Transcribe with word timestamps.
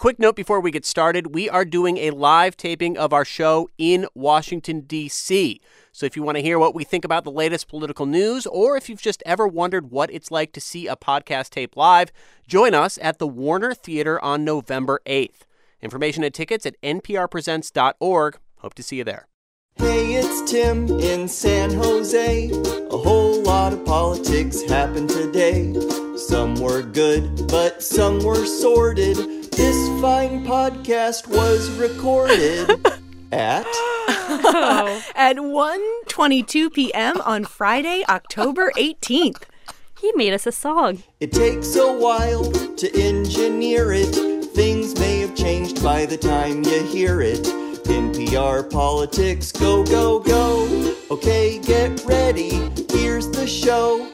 Quick 0.00 0.18
note 0.18 0.34
before 0.34 0.60
we 0.60 0.70
get 0.70 0.86
started 0.86 1.34
we 1.34 1.50
are 1.50 1.66
doing 1.66 1.98
a 1.98 2.10
live 2.12 2.56
taping 2.56 2.96
of 2.96 3.12
our 3.12 3.22
show 3.22 3.68
in 3.76 4.06
Washington, 4.14 4.80
D.C. 4.80 5.60
So 5.92 6.06
if 6.06 6.16
you 6.16 6.22
want 6.22 6.36
to 6.36 6.42
hear 6.42 6.58
what 6.58 6.74
we 6.74 6.84
think 6.84 7.04
about 7.04 7.22
the 7.22 7.30
latest 7.30 7.68
political 7.68 8.06
news, 8.06 8.46
or 8.46 8.78
if 8.78 8.88
you've 8.88 9.02
just 9.02 9.22
ever 9.26 9.46
wondered 9.46 9.90
what 9.90 10.10
it's 10.10 10.30
like 10.30 10.54
to 10.54 10.60
see 10.60 10.86
a 10.86 10.96
podcast 10.96 11.50
tape 11.50 11.76
live, 11.76 12.12
join 12.48 12.72
us 12.72 12.98
at 13.02 13.18
the 13.18 13.26
Warner 13.26 13.74
Theater 13.74 14.18
on 14.24 14.42
November 14.42 15.02
8th. 15.04 15.42
Information 15.82 16.24
and 16.24 16.32
tickets 16.32 16.64
at 16.64 16.80
nprpresents.org. 16.80 18.38
Hope 18.60 18.72
to 18.72 18.82
see 18.82 18.96
you 18.96 19.04
there. 19.04 19.28
Hey, 19.74 20.14
it's 20.14 20.50
Tim 20.50 20.88
in 21.00 21.28
San 21.28 21.74
Jose. 21.74 22.50
A 22.50 22.96
whole 22.96 23.42
lot 23.42 23.74
of 23.74 23.84
politics 23.84 24.62
happened 24.62 25.10
today. 25.10 25.74
Some 26.16 26.54
were 26.54 26.80
good, 26.80 27.46
but 27.48 27.82
some 27.82 28.24
were 28.24 28.46
sordid. 28.46 29.39
This 29.52 29.76
fine 30.00 30.44
podcast 30.44 31.26
was 31.28 31.70
recorded 31.72 32.70
at 33.32 33.66
at 35.14 35.36
1:22 35.36 36.72
p.m. 36.72 37.20
on 37.22 37.44
Friday, 37.44 38.04
October 38.08 38.72
18th. 38.76 39.42
He 40.00 40.12
made 40.14 40.32
us 40.32 40.46
a 40.46 40.52
song. 40.52 41.02
It 41.20 41.32
takes 41.32 41.76
a 41.76 41.92
while 41.92 42.50
to 42.50 43.00
engineer 43.00 43.92
it. 43.92 44.14
Things 44.54 44.98
may 44.98 45.20
have 45.20 45.34
changed 45.34 45.82
by 45.82 46.06
the 46.06 46.16
time 46.16 46.64
you 46.64 46.82
hear 46.86 47.20
it. 47.20 47.44
NPR 47.84 48.70
politics, 48.70 49.52
go, 49.52 49.84
go, 49.84 50.20
go. 50.20 50.94
Okay, 51.10 51.58
get 51.58 52.02
ready. 52.06 52.70
Here's 52.90 53.28
the 53.30 53.46
show. 53.46 54.06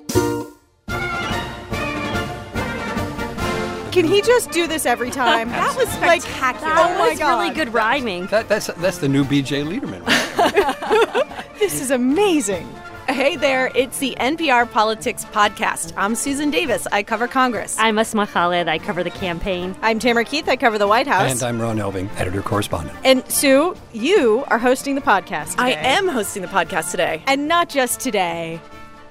Can 3.96 4.04
he 4.04 4.20
just 4.20 4.50
do 4.50 4.66
this 4.66 4.84
every 4.84 5.10
time? 5.10 5.48
That 5.48 5.74
was 5.74 5.88
like, 6.02 6.20
spectacular. 6.20 6.74
oh 6.76 6.98
my 6.98 7.14
god, 7.14 7.40
really 7.40 7.54
good 7.54 7.72
rhyming. 7.72 8.26
That, 8.26 8.46
that's 8.46 8.66
that's 8.66 8.98
the 8.98 9.08
new 9.08 9.24
BJ 9.24 9.64
Leiderman. 9.64 10.04
Right? 10.06 11.48
This 11.58 11.80
is 11.80 11.90
amazing. 11.90 12.68
Hey 13.08 13.36
there, 13.36 13.72
it's 13.74 13.98
the 13.98 14.14
NPR 14.20 14.70
Politics 14.70 15.24
Podcast. 15.24 15.94
I'm 15.96 16.14
Susan 16.14 16.50
Davis. 16.50 16.86
I 16.92 17.02
cover 17.02 17.26
Congress. 17.26 17.74
I'm 17.78 17.98
Asma 17.98 18.26
Khalid. 18.26 18.68
I 18.68 18.76
cover 18.76 19.02
the 19.02 19.10
campaign. 19.10 19.74
I'm 19.80 19.98
Tamara 19.98 20.26
Keith. 20.26 20.46
I 20.46 20.56
cover 20.56 20.76
the 20.76 20.86
White 20.86 21.06
House. 21.06 21.32
and 21.32 21.42
I'm 21.42 21.58
Ron 21.58 21.78
Elving, 21.78 22.14
editor 22.18 22.42
correspondent. 22.42 22.98
And 23.02 23.26
Sue, 23.30 23.74
you 23.94 24.44
are 24.48 24.58
hosting 24.58 24.94
the 24.94 25.00
podcast. 25.00 25.54
I 25.58 25.70
am 25.70 26.06
hosting 26.06 26.42
the 26.42 26.48
podcast 26.48 26.90
today. 26.90 27.22
and 27.26 27.48
not 27.48 27.70
just 27.70 28.00
today. 28.00 28.60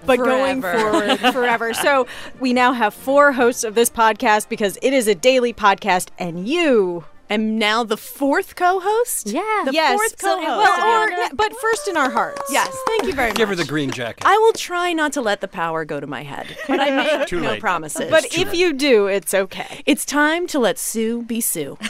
But 0.05 0.17
going 0.17 0.61
Forever. 0.61 0.79
forward 1.17 1.19
forever. 1.33 1.73
So 1.73 2.07
we 2.39 2.53
now 2.53 2.73
have 2.73 2.93
four 2.93 3.31
hosts 3.31 3.63
of 3.63 3.75
this 3.75 3.89
podcast 3.89 4.49
because 4.49 4.77
it 4.81 4.93
is 4.93 5.07
a 5.07 5.15
daily 5.15 5.53
podcast, 5.53 6.09
and 6.19 6.47
you 6.47 7.05
am 7.29 7.57
now 7.57 7.83
the 7.83 7.97
fourth 7.97 8.55
co-host. 8.55 9.27
Yeah. 9.27 9.41
the 9.65 9.73
yes, 9.73 9.93
fourth 9.95 10.17
co-host. 10.19 10.45
well, 10.47 11.09
or, 11.11 11.29
but 11.35 11.55
first 11.59 11.87
in 11.87 11.97
our 11.97 12.09
hearts. 12.11 12.43
yes, 12.51 12.75
thank 12.87 13.05
you 13.05 13.13
very 13.13 13.29
much. 13.29 13.37
Give 13.37 13.49
her 13.49 13.55
the 13.55 13.65
green 13.65 13.89
jacket. 13.89 14.23
I 14.27 14.37
will 14.37 14.53
try 14.53 14.93
not 14.93 15.11
to 15.13 15.21
let 15.21 15.41
the 15.41 15.47
power 15.47 15.85
go 15.85 15.99
to 15.99 16.05
my 16.07 16.21
head, 16.23 16.55
but 16.67 16.79
I 16.79 16.91
make 16.91 17.27
Too 17.27 17.41
no 17.41 17.49
late. 17.51 17.59
promises. 17.61 18.11
But 18.11 18.25
if 18.37 18.53
you 18.53 18.73
do, 18.73 19.07
it's 19.07 19.33
okay. 19.33 19.81
it's 19.87 20.05
time 20.05 20.45
to 20.47 20.59
let 20.59 20.77
Sue 20.77 21.23
be 21.23 21.41
Sue. 21.41 21.77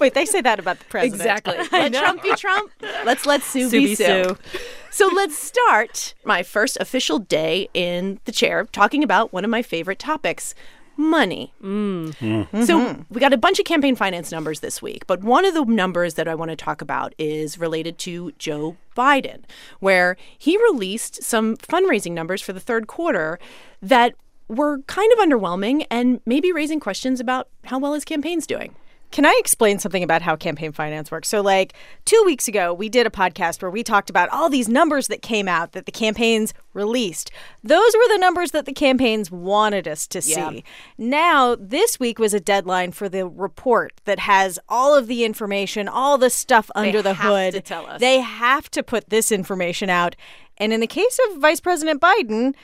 Wait, 0.00 0.12
they 0.12 0.26
say 0.26 0.42
that 0.42 0.58
about 0.58 0.78
the 0.78 0.84
president. 0.86 1.20
Exactly. 1.22 1.56
Let 1.78 1.94
Trump 1.94 2.22
be 2.22 2.34
Trump. 2.34 2.70
Let's 3.06 3.24
let 3.24 3.42
Sue, 3.42 3.70
Sue 3.70 3.78
be 3.80 3.86
be 3.86 3.94
Sue. 3.94 4.04
Sue. 4.04 4.36
So 4.96 5.10
let's 5.14 5.36
start 5.36 6.14
my 6.24 6.42
first 6.42 6.78
official 6.80 7.18
day 7.18 7.68
in 7.74 8.18
the 8.24 8.32
chair 8.32 8.64
talking 8.72 9.04
about 9.04 9.30
one 9.30 9.44
of 9.44 9.50
my 9.50 9.60
favorite 9.60 9.98
topics 9.98 10.54
money. 10.96 11.52
Mm. 11.62 12.14
So 12.64 12.80
mm-hmm. 12.80 13.02
we 13.10 13.20
got 13.20 13.34
a 13.34 13.36
bunch 13.36 13.58
of 13.58 13.66
campaign 13.66 13.94
finance 13.94 14.32
numbers 14.32 14.60
this 14.60 14.80
week, 14.80 15.06
but 15.06 15.22
one 15.22 15.44
of 15.44 15.52
the 15.52 15.66
numbers 15.66 16.14
that 16.14 16.26
I 16.26 16.34
want 16.34 16.50
to 16.50 16.56
talk 16.56 16.80
about 16.80 17.14
is 17.18 17.58
related 17.58 17.98
to 17.98 18.32
Joe 18.38 18.78
Biden, 18.96 19.42
where 19.80 20.16
he 20.38 20.56
released 20.56 21.22
some 21.22 21.58
fundraising 21.58 22.12
numbers 22.12 22.40
for 22.40 22.54
the 22.54 22.58
third 22.58 22.86
quarter 22.86 23.38
that 23.82 24.14
were 24.48 24.78
kind 24.86 25.12
of 25.12 25.18
underwhelming 25.18 25.84
and 25.90 26.22
maybe 26.24 26.52
raising 26.52 26.80
questions 26.80 27.20
about 27.20 27.48
how 27.64 27.78
well 27.78 27.92
his 27.92 28.06
campaign's 28.06 28.46
doing. 28.46 28.74
Can 29.16 29.24
I 29.24 29.34
explain 29.38 29.78
something 29.78 30.02
about 30.02 30.20
how 30.20 30.36
campaign 30.36 30.72
finance 30.72 31.10
works? 31.10 31.30
So, 31.30 31.40
like 31.40 31.72
two 32.04 32.22
weeks 32.26 32.48
ago, 32.48 32.74
we 32.74 32.90
did 32.90 33.06
a 33.06 33.10
podcast 33.10 33.62
where 33.62 33.70
we 33.70 33.82
talked 33.82 34.10
about 34.10 34.28
all 34.28 34.50
these 34.50 34.68
numbers 34.68 35.08
that 35.08 35.22
came 35.22 35.48
out 35.48 35.72
that 35.72 35.86
the 35.86 35.90
campaigns 35.90 36.52
released. 36.74 37.30
Those 37.64 37.94
were 37.94 38.12
the 38.12 38.18
numbers 38.18 38.50
that 38.50 38.66
the 38.66 38.74
campaigns 38.74 39.30
wanted 39.30 39.88
us 39.88 40.06
to 40.08 40.20
see. 40.20 40.32
Yeah. 40.32 40.60
Now, 40.98 41.56
this 41.58 41.98
week 41.98 42.18
was 42.18 42.34
a 42.34 42.40
deadline 42.40 42.92
for 42.92 43.08
the 43.08 43.26
report 43.26 44.02
that 44.04 44.18
has 44.18 44.58
all 44.68 44.94
of 44.94 45.06
the 45.06 45.24
information, 45.24 45.88
all 45.88 46.18
the 46.18 46.28
stuff 46.28 46.70
under 46.74 47.00
the 47.00 47.14
have 47.14 47.32
hood. 47.32 47.54
to 47.54 47.62
tell 47.62 47.86
us. 47.86 48.02
They 48.02 48.20
have 48.20 48.70
to 48.72 48.82
put 48.82 49.08
this 49.08 49.32
information 49.32 49.88
out. 49.88 50.14
And 50.58 50.74
in 50.74 50.80
the 50.80 50.86
case 50.86 51.18
of 51.30 51.38
Vice 51.38 51.60
President 51.60 52.02
Biden, 52.02 52.54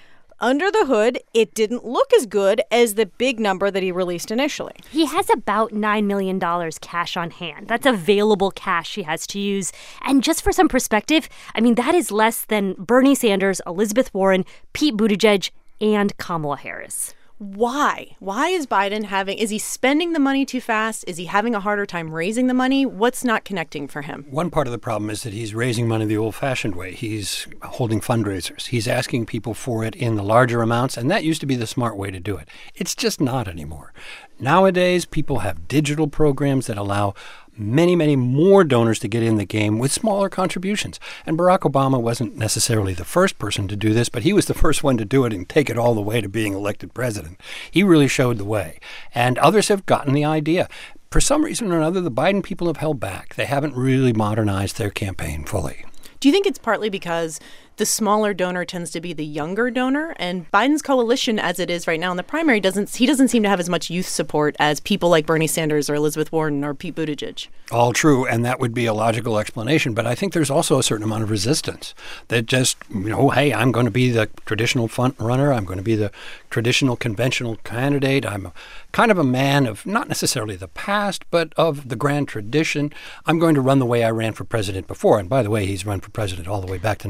under 0.43 0.71
the 0.71 0.87
hood, 0.87 1.21
it 1.33 1.55
didn't 1.55 1.87
look 1.87 2.13
as 2.13 2.27
good 2.27 2.61
as 2.71 2.95
the 2.95 3.07
big 3.07 3.39
number 3.41 3.71
that 3.71 3.83
he 3.83 3.93
released 3.93 4.31
initially. 4.31 4.75
He 4.91 5.07
has 5.07 5.31
about 5.31 5.71
$9 5.71 6.05
million 6.05 6.41
cash 6.81 7.17
on 7.17 7.31
hand. 7.31 7.69
That's 7.69 7.87
available 7.87 8.51
cash 8.51 8.97
he 8.97 9.05
has 9.05 9.27
to 9.29 9.39
use. 9.39 9.73
And 10.03 10.23
just 10.23 10.43
for 10.43 10.53
some 10.53 10.69
perspective, 10.69 11.29
I 11.55 11.61
mean, 11.61 11.77
that 11.77 11.95
is 11.95 12.11
less 12.11 12.45
than 12.45 12.75
Bernie 12.75 13.15
Sanders, 13.15 13.63
Elizabeth 13.67 14.13
Warren, 14.13 14.45
Pete 14.73 14.97
Buttigieg, 14.97 15.51
and 15.81 16.17
Kamala 16.19 16.57
Harris. 16.57 17.15
Why? 17.43 18.15
Why 18.21 18.51
is 18.51 18.69
Biden 18.69 19.03
having, 19.03 19.37
is 19.37 19.51
he 19.51 19.59
spending 19.59 20.13
the 20.13 20.21
money 20.21 20.47
too 20.47 20.61
fast? 20.61 21.05
Is 21.09 21.17
he 21.17 21.25
having 21.25 21.57
a 21.57 21.61
harder 21.61 21.85
time 21.85 22.15
raising 22.15 22.47
the 22.47 22.55
money? 22.55 22.87
What's 22.87 23.25
not 23.25 23.45
connecting 23.45 23.89
for 23.89 24.03
him? 24.03 24.27
One 24.31 24.49
part 24.49 24.69
of 24.69 24.71
the 24.71 24.79
problem 24.79 25.11
is 25.11 25.25
that 25.25 25.33
he's 25.33 25.53
raising 25.53 25.89
money 25.89 26.05
the 26.05 26.17
old 26.17 26.37
fashioned 26.37 26.77
way. 26.77 26.93
He's 26.93 27.49
holding 27.63 28.01
fundraisers. 28.01 28.67
He's 28.67 28.87
asking 28.87 29.27
people 29.27 29.55
for 29.55 29.85
it 29.85 29.97
in 29.97 30.15
the 30.15 30.23
larger 30.23 30.63
amounts, 30.63 30.97
and 30.97 31.11
that 31.11 31.25
used 31.25 31.41
to 31.41 31.47
be 31.47 31.57
the 31.57 31.67
smart 31.67 31.97
way 31.97 32.13
to 32.13 32.21
do 32.21 32.37
it. 32.37 32.49
It's 32.77 32.95
just 32.95 33.21
not 33.21 33.49
anymore. 33.49 33.93
Nowadays, 34.39 35.05
people 35.05 35.41
have 35.41 35.67
digital 35.67 36.07
programs 36.07 36.69
that 36.69 36.79
allow 36.79 37.15
many, 37.57 37.95
many 37.95 38.17
more 38.17 38.65
donors 38.65 38.99
to 39.01 39.09
get 39.09 39.23
in 39.23 39.37
the 39.37 39.45
game 39.45 39.79
with 39.79 39.93
smaller 39.93 40.29
contributions. 40.29 40.99
And 41.27 41.39
Barack 41.39 41.61
Obama 41.61 42.01
wasn't 42.01 42.37
necessarily 42.37 42.95
the 42.95 43.05
first 43.05 43.39
person 43.39 43.69
to 43.69 43.77
do 43.77 43.93
this, 43.93 44.09
but 44.09 44.23
he 44.23 44.33
was 44.33 44.47
the 44.47 44.55
first 44.55 44.83
one 44.83 44.97
to 44.97 45.05
do 45.05 45.25
it 45.25 45.33
and 45.33 45.49
take 45.49 45.69
it 45.69 45.79
all 45.79 45.95
the 45.95 46.01
way 46.01 46.21
to 46.21 46.29
being 46.29 46.55
elected 46.55 46.95
president. 46.95 47.41
He 47.71 47.83
really 47.83 48.09
showed 48.09 48.39
the 48.39 48.45
way. 48.45 48.81
And 49.15 49.39
others 49.39 49.69
have 49.69 49.87
gotten 49.87 50.15
the 50.15 50.25
idea. 50.25 50.69
For 51.11 51.21
some 51.21 51.45
reason 51.45 51.71
or 51.71 51.77
another, 51.77 52.01
the 52.01 52.11
Biden 52.11 52.43
people 52.43 52.69
have 52.69 52.79
held 52.79 52.99
back. 52.99 53.35
They 53.35 53.45
haven't 53.45 53.77
really 53.77 54.13
modernized 54.13 54.79
their 54.79 54.91
campaign 54.91 55.45
fully. 55.45 55.85
Do 56.21 56.29
you 56.29 56.33
think 56.33 56.47
it's 56.47 56.59
partly 56.59 56.89
because 56.89 57.41
the 57.77 57.87
smaller 57.87 58.35
donor 58.35 58.65
tends 58.65 58.91
to 58.91 59.01
be 59.01 59.13
the 59.13 59.25
younger 59.25 59.71
donor 59.71 60.15
and 60.19 60.51
Biden's 60.51 60.83
coalition 60.83 61.39
as 61.39 61.59
it 61.59 61.71
is 61.71 61.87
right 61.87 62.01
now 62.01 62.11
in 62.11 62.17
the 62.17 62.23
primary 62.23 62.61
doesn't 62.61 62.95
he 62.97 63.07
doesn't 63.07 63.29
seem 63.29 63.43
to 63.43 63.49
have 63.49 63.61
as 63.61 63.69
much 63.69 63.91
youth 63.91 64.09
support 64.09 64.55
as 64.59 64.81
people 64.81 65.09
like 65.09 65.27
Bernie 65.27 65.47
Sanders 65.47 65.89
or 65.89 65.95
Elizabeth 65.95 66.31
Warren 66.33 66.65
or 66.65 66.75
Pete 66.75 66.95
Buttigieg. 66.95 67.49
All 67.71 67.93
true, 67.93 68.27
and 68.27 68.45
that 68.45 68.61
would 68.61 68.75
be 68.75 68.87
a 68.87 68.93
logical 68.93 69.39
explanation. 69.39 69.95
But 69.95 70.07
I 70.07 70.15
think 70.15 70.33
there's 70.33 70.51
also 70.51 70.79
a 70.79 70.83
certain 70.83 71.05
amount 71.05 71.23
of 71.23 71.31
resistance 71.31 71.95
that 72.29 72.47
just, 72.47 72.77
you 72.91 73.09
know, 73.09 73.31
hey, 73.31 73.53
I'm 73.53 73.73
going 73.73 73.87
to 73.87 73.91
be 73.91 74.11
the 74.11 74.29
traditional 74.45 74.89
front 74.89 75.19
runner. 75.19 75.53
I'm 75.53 75.65
going 75.65 75.79
to 75.79 75.83
be 75.83 75.97
the 75.97 76.13
traditional 76.51 76.97
conventional 76.97 77.57
candidate. 77.57 78.27
I'm 78.27 78.47
a, 78.47 78.53
kind 78.93 79.11
of 79.11 79.19
a 79.19 79.25
man 79.25 79.67
of 79.67 79.87
not 79.87 80.09
necessarily 80.09 80.55
the 80.55 80.69
past, 80.69 81.25
but 81.31 81.53
of 81.57 81.89
the 81.89 81.97
grand 81.97 82.29
tradition. 82.29 82.93
I'm 83.25 83.39
going 83.39 83.55
to 83.55 83.61
run 83.61 83.79
the 83.79 83.87
way 83.87 84.05
I 84.05 84.11
ran 84.11 84.35
for 84.35 84.45
president 84.45 84.87
before. 84.87 85.19
And 85.19 85.29
by 85.29 85.43
the 85.43 85.51
way, 85.51 85.65
he's 85.65 85.87
run 85.87 86.01
for 86.01 86.11
president 86.11 86.49
all 86.49 86.61
the 86.61 86.71
way 86.71 86.79
back 86.79 86.99
to 86.99 87.09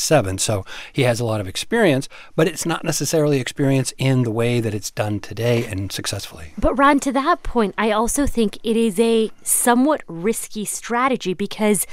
1987. 0.00 0.38
So 0.38 0.64
he 0.92 1.02
has 1.02 1.20
a 1.20 1.24
lot 1.24 1.40
of 1.40 1.48
experience, 1.48 2.08
but 2.36 2.46
it's 2.48 2.64
not 2.66 2.84
necessarily 2.84 3.38
experience 3.40 3.92
in 3.98 4.22
the 4.22 4.30
way 4.30 4.60
that 4.60 4.74
it's 4.74 4.90
done 4.90 5.20
today 5.20 5.64
and 5.66 5.92
successfully. 5.92 6.52
But 6.58 6.74
Ron, 6.74 7.00
to 7.00 7.12
that 7.12 7.42
point, 7.42 7.74
I 7.78 7.90
also 7.92 8.26
think 8.26 8.58
it 8.64 8.76
is 8.76 8.98
a 8.98 9.30
somewhat 9.42 10.02
risky 10.08 10.64
strategy 10.64 11.34
because 11.34 11.86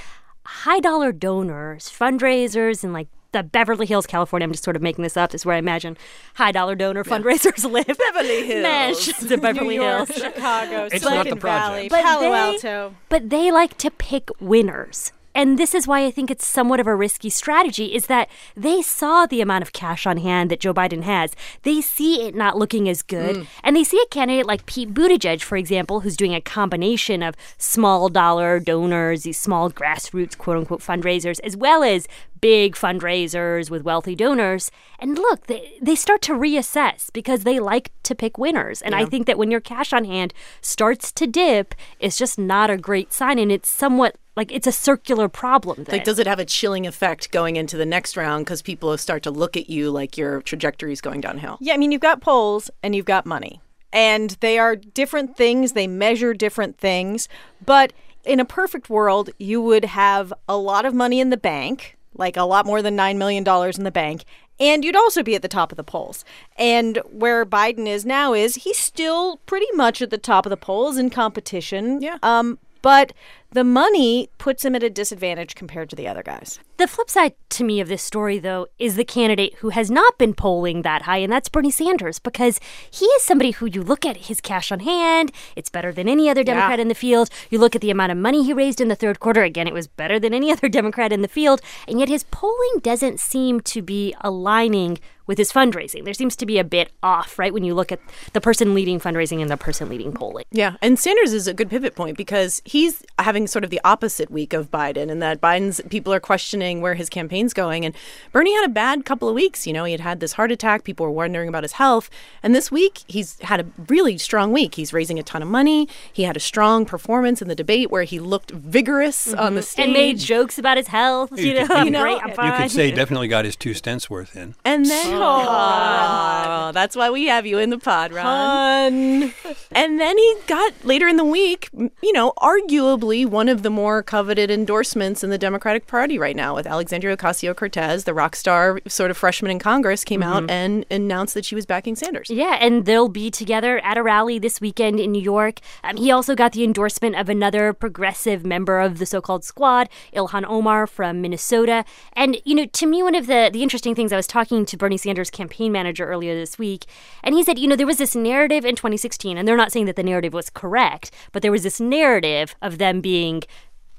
high 0.46 0.80
dollar 0.80 1.12
donors, 1.12 1.90
fundraisers, 1.90 2.84
and 2.84 2.94
like 2.94 3.08
the 3.34 3.44
Beverly 3.44 3.86
Hills, 3.86 4.08
California. 4.08 4.46
I'm 4.46 4.52
just 4.54 4.64
sort 4.64 4.78
of 4.78 4.82
making 4.82 5.04
this 5.04 5.18
up. 5.18 5.32
This 5.32 5.42
is 5.42 5.46
where 5.46 5.56
I 5.56 5.60
imagine 5.60 5.98
high 6.36 6.54
dollar 6.54 6.76
donor 6.76 7.04
fundraisers 7.04 7.70
live. 7.70 7.86
Beverly 8.14 8.48
Hills. 8.48 8.64
Mansions 8.64 9.32
in 9.32 9.42
Beverly 9.42 9.78
New 9.78 9.84
York, 9.84 10.08
Hills. 10.08 10.22
Chicago, 10.22 10.86
It's 10.86 11.04
Silicon 11.04 11.18
not 11.18 11.30
the 11.30 11.36
project. 11.36 11.68
Valley, 11.68 11.90
But 11.90 12.04
Palo 12.04 12.22
they- 12.22 12.32
Alto. 12.32 12.96
But 13.10 13.30
they 13.30 13.52
like 13.52 13.78
to 13.80 13.92
pick 13.92 14.30
winners. 14.40 15.12
And 15.38 15.60
this 15.60 15.76
is 15.76 15.88
why 15.88 16.04
I 16.04 16.10
think 16.10 16.32
it's 16.32 16.48
somewhat 16.48 16.80
of 16.80 16.88
a 16.88 16.96
risky 16.96 17.30
strategy 17.30 17.94
is 17.94 18.08
that 18.08 18.28
they 18.56 18.82
saw 18.82 19.28
the 19.28 19.40
amount 19.40 19.62
of 19.62 19.72
cash 19.72 20.08
on 20.08 20.18
hand 20.18 20.50
that 20.50 20.60
Joe 20.60 20.74
Biden 20.74 21.04
has. 21.04 21.36
They 21.62 21.80
see 21.80 22.24
it 22.24 22.34
not 22.34 22.58
looking 22.58 22.90
as 22.90 23.04
good. 23.04 23.36
Mm. 23.36 23.48
And 23.64 23.76
they 23.76 23.84
see 23.84 24.02
a 24.04 24.08
candidate 24.08 24.48
like 24.48 24.66
Pete 24.66 24.96
Buttigieg, 24.96 25.44
for 25.44 25.56
example, 25.56 26.00
who's 26.00 26.18
doing 26.18 26.34
a 26.34 26.42
combination 26.42 27.22
of 27.22 27.36
small 27.60 28.10
dollar 28.10 28.60
donors, 28.60 29.24
these 29.24 29.40
small 29.40 29.70
grassroots 29.70 30.36
quote 30.36 30.58
unquote 30.58 30.82
fundraisers, 30.82 31.40
as 31.44 31.56
well 31.56 31.84
as 31.84 32.08
big 32.42 32.74
fundraisers 32.74 33.70
with 33.70 33.84
wealthy 33.84 34.16
donors. 34.16 34.72
And 34.98 35.20
look, 35.20 35.46
they, 35.46 35.78
they 35.80 35.96
start 35.96 36.24
to 36.24 36.34
reassess 36.34 37.14
because 37.14 37.44
they 37.44 37.60
like 37.60 37.92
to 38.04 38.16
pick 38.16 38.40
winners. 38.40 38.82
And 38.82 38.96
I 38.96 39.06
think 39.06 39.28
that 39.28 39.38
when 39.38 39.52
your 39.52 39.62
cash 39.62 39.94
on 39.94 40.06
hand 40.06 40.34
starts 40.62 41.12
to 41.12 41.28
dip, 41.28 41.76
it's 42.00 42.18
just 42.18 42.40
not 42.40 42.72
a 42.72 42.78
great 42.78 43.14
sign. 43.14 43.38
And 43.38 43.52
it's 43.52 43.70
somewhat 43.70 44.16
like 44.38 44.52
it's 44.52 44.68
a 44.68 44.72
circular 44.72 45.28
problem. 45.28 45.84
Then. 45.84 45.98
Like, 45.98 46.04
does 46.06 46.20
it 46.20 46.28
have 46.28 46.40
a 46.40 46.46
chilling 46.46 46.86
effect 46.88 47.32
going 47.32 47.56
into 47.56 47.76
the 47.76 47.86
next 47.86 48.16
round 48.16 48.46
because 48.46 48.62
people 48.62 48.96
start 48.98 49.24
to 49.24 49.32
look 49.32 49.58
at 49.58 49.70
you 49.70 49.90
like 49.90 50.16
your 50.16 50.42
trajectory 50.44 50.94
is 50.94 51.02
going 51.02 51.22
downhill? 51.22 51.58
Yeah, 51.60 51.74
I 51.74 51.78
mean, 51.78 51.92
you've 51.92 52.02
got 52.02 52.22
polls 52.22 52.70
and 52.84 52.96
you've 52.96 53.06
got 53.06 53.26
money, 53.26 53.60
and 53.92 54.38
they 54.40 54.60
are 54.60 54.76
different 54.76 55.36
things. 55.36 55.74
They 55.74 55.88
measure 55.88 56.34
different 56.36 56.78
things. 56.78 57.28
But 57.66 57.92
in 58.24 58.40
a 58.40 58.46
perfect 58.46 58.90
world, 58.90 59.32
you 59.40 59.60
would 59.60 59.86
have 59.86 60.32
a 60.48 60.56
lot 60.56 60.86
of 60.86 60.94
money 60.94 61.20
in 61.20 61.32
the 61.32 61.38
bank, 61.38 61.98
like 62.14 62.38
a 62.38 62.44
lot 62.44 62.66
more 62.66 62.82
than 62.84 62.96
$9 62.96 63.18
million 63.18 63.44
in 63.76 63.84
the 63.84 63.92
bank. 63.92 64.24
And 64.60 64.84
you'd 64.84 64.96
also 64.96 65.24
be 65.24 65.36
at 65.36 65.42
the 65.42 65.48
top 65.48 65.72
of 65.72 65.78
the 65.78 65.84
polls. 65.84 66.26
And 66.58 67.00
where 67.12 67.46
Biden 67.46 67.88
is 67.88 68.06
now 68.06 68.34
is 68.34 68.56
he's 68.56 68.78
still 68.78 69.38
pretty 69.46 69.68
much 69.74 70.02
at 70.02 70.10
the 70.10 70.18
top 70.18 70.46
of 70.46 70.50
the 70.50 70.58
polls 70.58 70.98
in 70.98 71.10
competition. 71.10 72.02
Yeah. 72.02 72.18
Um, 72.24 72.58
but 72.82 73.14
the 73.52 73.64
money 73.64 74.30
puts 74.38 74.66
him 74.66 74.76
at 74.76 74.84
a 74.84 74.90
disadvantage 74.90 75.56
compared 75.56 75.90
to 75.90 75.96
the 75.96 76.08
other 76.08 76.24
guys. 76.24 76.60
The 76.78 76.88
flip 76.88 77.10
side 77.10 77.34
to 77.50 77.64
me 77.64 77.80
of 77.80 77.88
this 77.88 78.04
story, 78.04 78.38
though, 78.38 78.68
is 78.78 78.96
the 78.96 79.06
candidate 79.06 79.56
who 79.56 79.70
has 79.70 79.90
not 79.90 80.18
been 80.18 80.34
polling 80.34 80.84
that 80.84 81.04
high, 81.04 81.18
and 81.18 81.32
that's 81.32 81.50
Bernie 81.50 81.72
Sanders, 81.72 82.20
because 82.20 82.60
he 82.92 83.06
is 83.06 83.24
somebody 83.24 83.52
who 83.52 83.66
you 83.66 83.82
look 83.82 84.06
at 84.06 84.18
his 84.18 84.42
cash 84.42 84.72
on 84.72 84.82
hand, 84.82 85.32
it's 85.56 85.70
better 85.70 85.92
than 85.92 86.08
any 86.08 86.30
other 86.30 86.44
Democrat 86.44 86.80
in 86.80 86.88
the 86.88 86.94
field. 86.94 87.30
You 87.50 87.58
look 87.58 87.76
at 87.76 87.82
the 87.82 87.90
amount 87.90 88.12
of 88.12 88.18
money 88.18 88.44
he 88.44 88.54
raised 88.54 88.80
in 88.80 88.90
the 88.90 88.96
third 88.96 89.20
quarter, 89.20 89.44
again, 89.44 89.68
it 89.68 89.74
was 89.74 89.88
better 89.88 90.20
than 90.20 90.34
any 90.34 90.52
other 90.58 90.70
Democrat 90.70 91.12
in 91.12 91.22
the 91.22 91.28
field, 91.28 91.62
and 91.88 92.00
yet 92.00 92.10
his 92.10 92.26
polling 92.26 92.80
doesn't 92.82 93.20
seem 93.20 93.62
to 93.62 93.82
be 93.82 94.14
aligning 94.22 95.00
with 95.28 95.38
his 95.38 95.52
fundraising. 95.52 96.06
There 96.06 96.14
seems 96.14 96.36
to 96.38 96.46
be 96.46 96.58
a 96.58 96.64
bit 96.64 96.90
off, 97.04 97.38
right, 97.38 97.54
when 97.54 97.64
you 97.64 97.76
look 97.76 97.92
at 97.92 98.00
the 98.34 98.42
person 98.42 98.74
leading 98.74 99.00
fundraising 99.00 99.42
and 99.42 99.52
the 99.52 99.58
person 99.58 99.90
leading 99.90 100.14
polling. 100.14 100.46
Yeah, 100.52 100.78
and 100.82 100.98
Sanders 100.98 101.34
is 101.34 101.48
a 101.48 101.54
good 101.54 101.70
pivot 101.70 101.96
point 101.96 102.18
because 102.18 102.62
he's 102.66 103.04
having 103.20 103.37
sort 103.46 103.64
of 103.64 103.70
the 103.70 103.82
opposite 103.84 104.32
week 104.32 104.54
of 104.54 104.72
Biden, 104.72 105.12
and 105.12 105.22
that 105.22 105.40
Biden's 105.40 105.82
people 105.90 106.12
are 106.14 106.20
questioning 106.20 106.82
where 106.82 106.96
his 106.96 107.10
campaign's 107.10 107.54
going. 107.54 107.86
And 107.86 107.94
Bernie 108.32 108.56
had 108.56 108.66
a 108.66 108.70
bad 108.70 109.06
couple 109.06 109.30
of 109.30 109.36
weeks. 109.36 109.68
You 109.68 109.74
know, 109.74 109.84
he 109.84 109.92
had 109.92 110.00
had 110.02 110.20
this 110.22 110.34
heart 110.34 110.52
attack. 110.52 110.84
People 110.86 111.06
were 111.06 111.12
wondering 111.12 111.50
about 111.50 111.64
his 111.64 111.74
health. 111.74 112.10
And 112.42 112.56
this 112.56 112.72
week, 112.72 113.02
he's 113.08 113.38
had 113.42 113.60
a 113.60 113.66
really 113.90 114.18
strong 114.18 114.52
week. 114.52 114.76
He's 114.76 114.94
raising 114.94 115.20
a 115.20 115.24
ton 115.24 115.42
of 115.44 115.48
money. 115.50 115.88
He 116.12 116.24
had 116.24 116.38
a 116.38 116.40
strong 116.40 116.86
performance 116.86 117.42
in 117.42 117.48
the 117.50 117.56
debate 117.56 117.92
where 117.92 118.04
he 118.04 118.20
looked 118.20 118.52
vigorous 118.52 119.34
on 119.34 119.56
the 119.56 119.62
stage. 119.62 119.84
And 119.84 119.94
made 119.94 120.18
jokes 120.20 120.58
about 120.58 120.78
his 120.78 120.88
health. 120.88 121.38
You, 121.38 121.48
You 121.48 121.54
know, 121.56 121.68
could- 121.68 121.76
I'm 121.78 121.86
you 121.86 121.92
know, 121.92 122.02
great, 122.02 122.22
I'm 122.24 122.30
you 122.30 122.58
could 122.62 122.72
say 122.72 122.86
he 122.90 122.92
definitely 122.94 123.28
got 123.28 123.44
his 123.44 123.58
two 123.58 123.72
stents 123.72 124.10
worth 124.10 124.36
in. 124.38 124.56
And 124.64 124.86
then, 124.86 125.14
oh, 125.14 126.72
that's 126.74 126.96
why 126.96 127.10
we 127.10 127.26
have 127.26 127.46
you 127.46 127.58
in 127.58 127.70
the 127.70 127.78
pod, 127.78 128.14
Ron. 128.14 129.34
And 129.78 130.00
then 130.00 130.18
he 130.18 130.36
got 130.48 130.74
later 130.84 131.08
in 131.08 131.18
the 131.18 131.24
week, 131.24 131.70
you 132.02 132.12
know, 132.12 132.34
arguably 132.40 133.28
one 133.28 133.48
of 133.48 133.62
the 133.62 133.70
more 133.70 134.02
coveted 134.02 134.50
endorsements 134.50 135.24
in 135.24 135.30
the 135.30 135.38
Democratic 135.38 135.86
Party 135.86 136.18
right 136.18 136.36
now 136.36 136.56
with 136.56 136.66
Alexandria 136.66 137.16
Ocasio 137.16 137.56
Cortez, 137.56 138.06
the 138.06 138.14
rock 138.16 138.36
star 138.36 138.82
sort 138.88 139.12
of 139.12 139.18
freshman 139.18 139.52
in 139.52 139.60
Congress, 139.60 140.04
came 140.04 140.24
out 140.24 140.50
and 140.50 140.84
announced 140.90 141.36
that 141.36 141.46
she 141.46 141.54
was 141.54 141.68
backing 141.68 141.96
Sanders. 141.96 142.32
Yeah, 142.32 142.58
and 142.60 142.86
they'll 142.86 143.08
be 143.08 143.30
together 143.30 143.78
at 143.82 144.00
a 144.00 144.02
rally 144.02 144.40
this 144.40 144.60
weekend 144.60 145.00
in 145.00 145.12
New 145.12 145.22
York. 145.22 145.60
Um, 145.84 145.98
he 145.98 146.10
also 146.10 146.34
got 146.34 146.54
the 146.54 146.64
endorsement 146.64 147.16
of 147.16 147.30
another 147.30 147.72
progressive 147.72 148.44
member 148.44 148.80
of 148.80 148.98
the 148.98 149.06
so-called 149.06 149.44
squad, 149.44 149.90
Ilhan 150.12 150.44
Omar 150.48 150.88
from 150.88 151.22
Minnesota. 151.22 151.86
And 152.14 152.42
you 152.46 152.56
know, 152.56 152.66
to 152.66 152.88
me, 152.88 153.04
one 153.04 153.14
of 153.14 153.28
the 153.28 153.52
the 153.54 153.62
interesting 153.62 153.94
things 153.94 154.12
I 154.12 154.18
was 154.18 154.26
talking 154.26 154.66
to 154.66 154.76
Bernie 154.76 154.98
Sanders' 154.98 155.30
campaign 155.30 155.72
manager 155.72 156.08
earlier 156.08 156.34
this 156.34 156.58
week, 156.58 156.86
and 157.22 157.36
he 157.36 157.44
said, 157.44 157.60
you 157.60 157.68
know, 157.68 157.76
there 157.76 157.86
was 157.86 158.00
this 158.00 158.16
narrative 158.16 158.66
in 158.66 158.76
2016, 158.76 159.38
and 159.38 159.48
they're 159.48 159.56
not 159.56 159.67
saying 159.72 159.86
that 159.86 159.96
the 159.96 160.04
narrative 160.04 160.34
was 160.34 160.50
correct, 160.50 161.12
but 161.32 161.42
there 161.42 161.52
was 161.52 161.64
this 161.64 161.80
narrative 161.80 162.56
of 162.62 162.78
them 162.78 163.02
being 163.02 163.44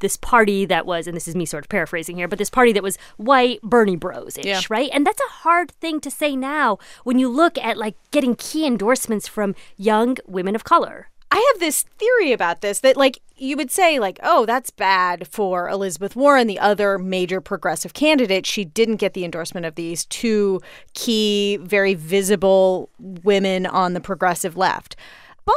this 0.01 0.17
party 0.17 0.65
that 0.65 0.87
was, 0.87 1.09
and 1.09 1.17
this 1.17 1.27
is 1.27 1.35
me 1.35 1.45
sort 1.45 1.65
of 1.65 1.69
paraphrasing 1.69 2.17
here, 2.17 2.29
but 2.29 2.39
this 2.39 2.51
party 2.51 2.73
that 2.73 2.85
was 2.85 2.97
white 3.17 3.61
Bernie 3.63 3.97
Bros 3.97 4.39
ish, 4.39 4.45
Yeah. 4.47 4.61
right? 4.71 4.91
And 4.93 5.05
that's 5.05 5.21
a 5.21 5.33
hard 5.43 5.73
thing 5.73 5.99
to 6.01 6.11
say 6.11 6.37
now 6.37 6.79
when 7.03 7.19
you 7.19 7.29
look 7.29 7.59
at 7.59 7.77
like 7.77 7.97
getting 8.13 8.37
key 8.37 8.65
endorsements 8.65 9.27
from 9.27 9.57
young 9.77 10.17
women 10.27 10.55
of 10.55 10.63
color. 10.63 11.09
I 11.31 11.45
have 11.53 11.61
this 11.61 11.83
theory 11.99 12.33
about 12.33 12.63
this 12.63 12.81
that, 12.81 12.97
like, 12.97 13.19
you 13.37 13.55
would 13.59 13.71
say, 13.71 13.99
like, 13.99 14.19
oh, 14.23 14.47
that's 14.47 14.71
bad 14.71 15.29
for 15.29 15.69
Elizabeth 15.69 16.17
Warren, 16.17 16.47
the 16.47 16.59
other 16.59 16.97
major 16.99 17.43
progressive 17.43 17.93
candidate. 17.93 18.47
She 18.47 18.65
didn't 18.65 18.97
get 18.97 19.13
the 19.13 19.27
endorsement 19.27 19.67
of 19.67 19.75
these 19.75 20.07
two 20.07 20.63
key, 20.95 21.59
very 21.61 21.93
visible 21.93 22.89
women 22.99 23.67
on 23.67 23.93
the 23.93 24.01
progressive 24.01 24.57
left. 24.57 24.97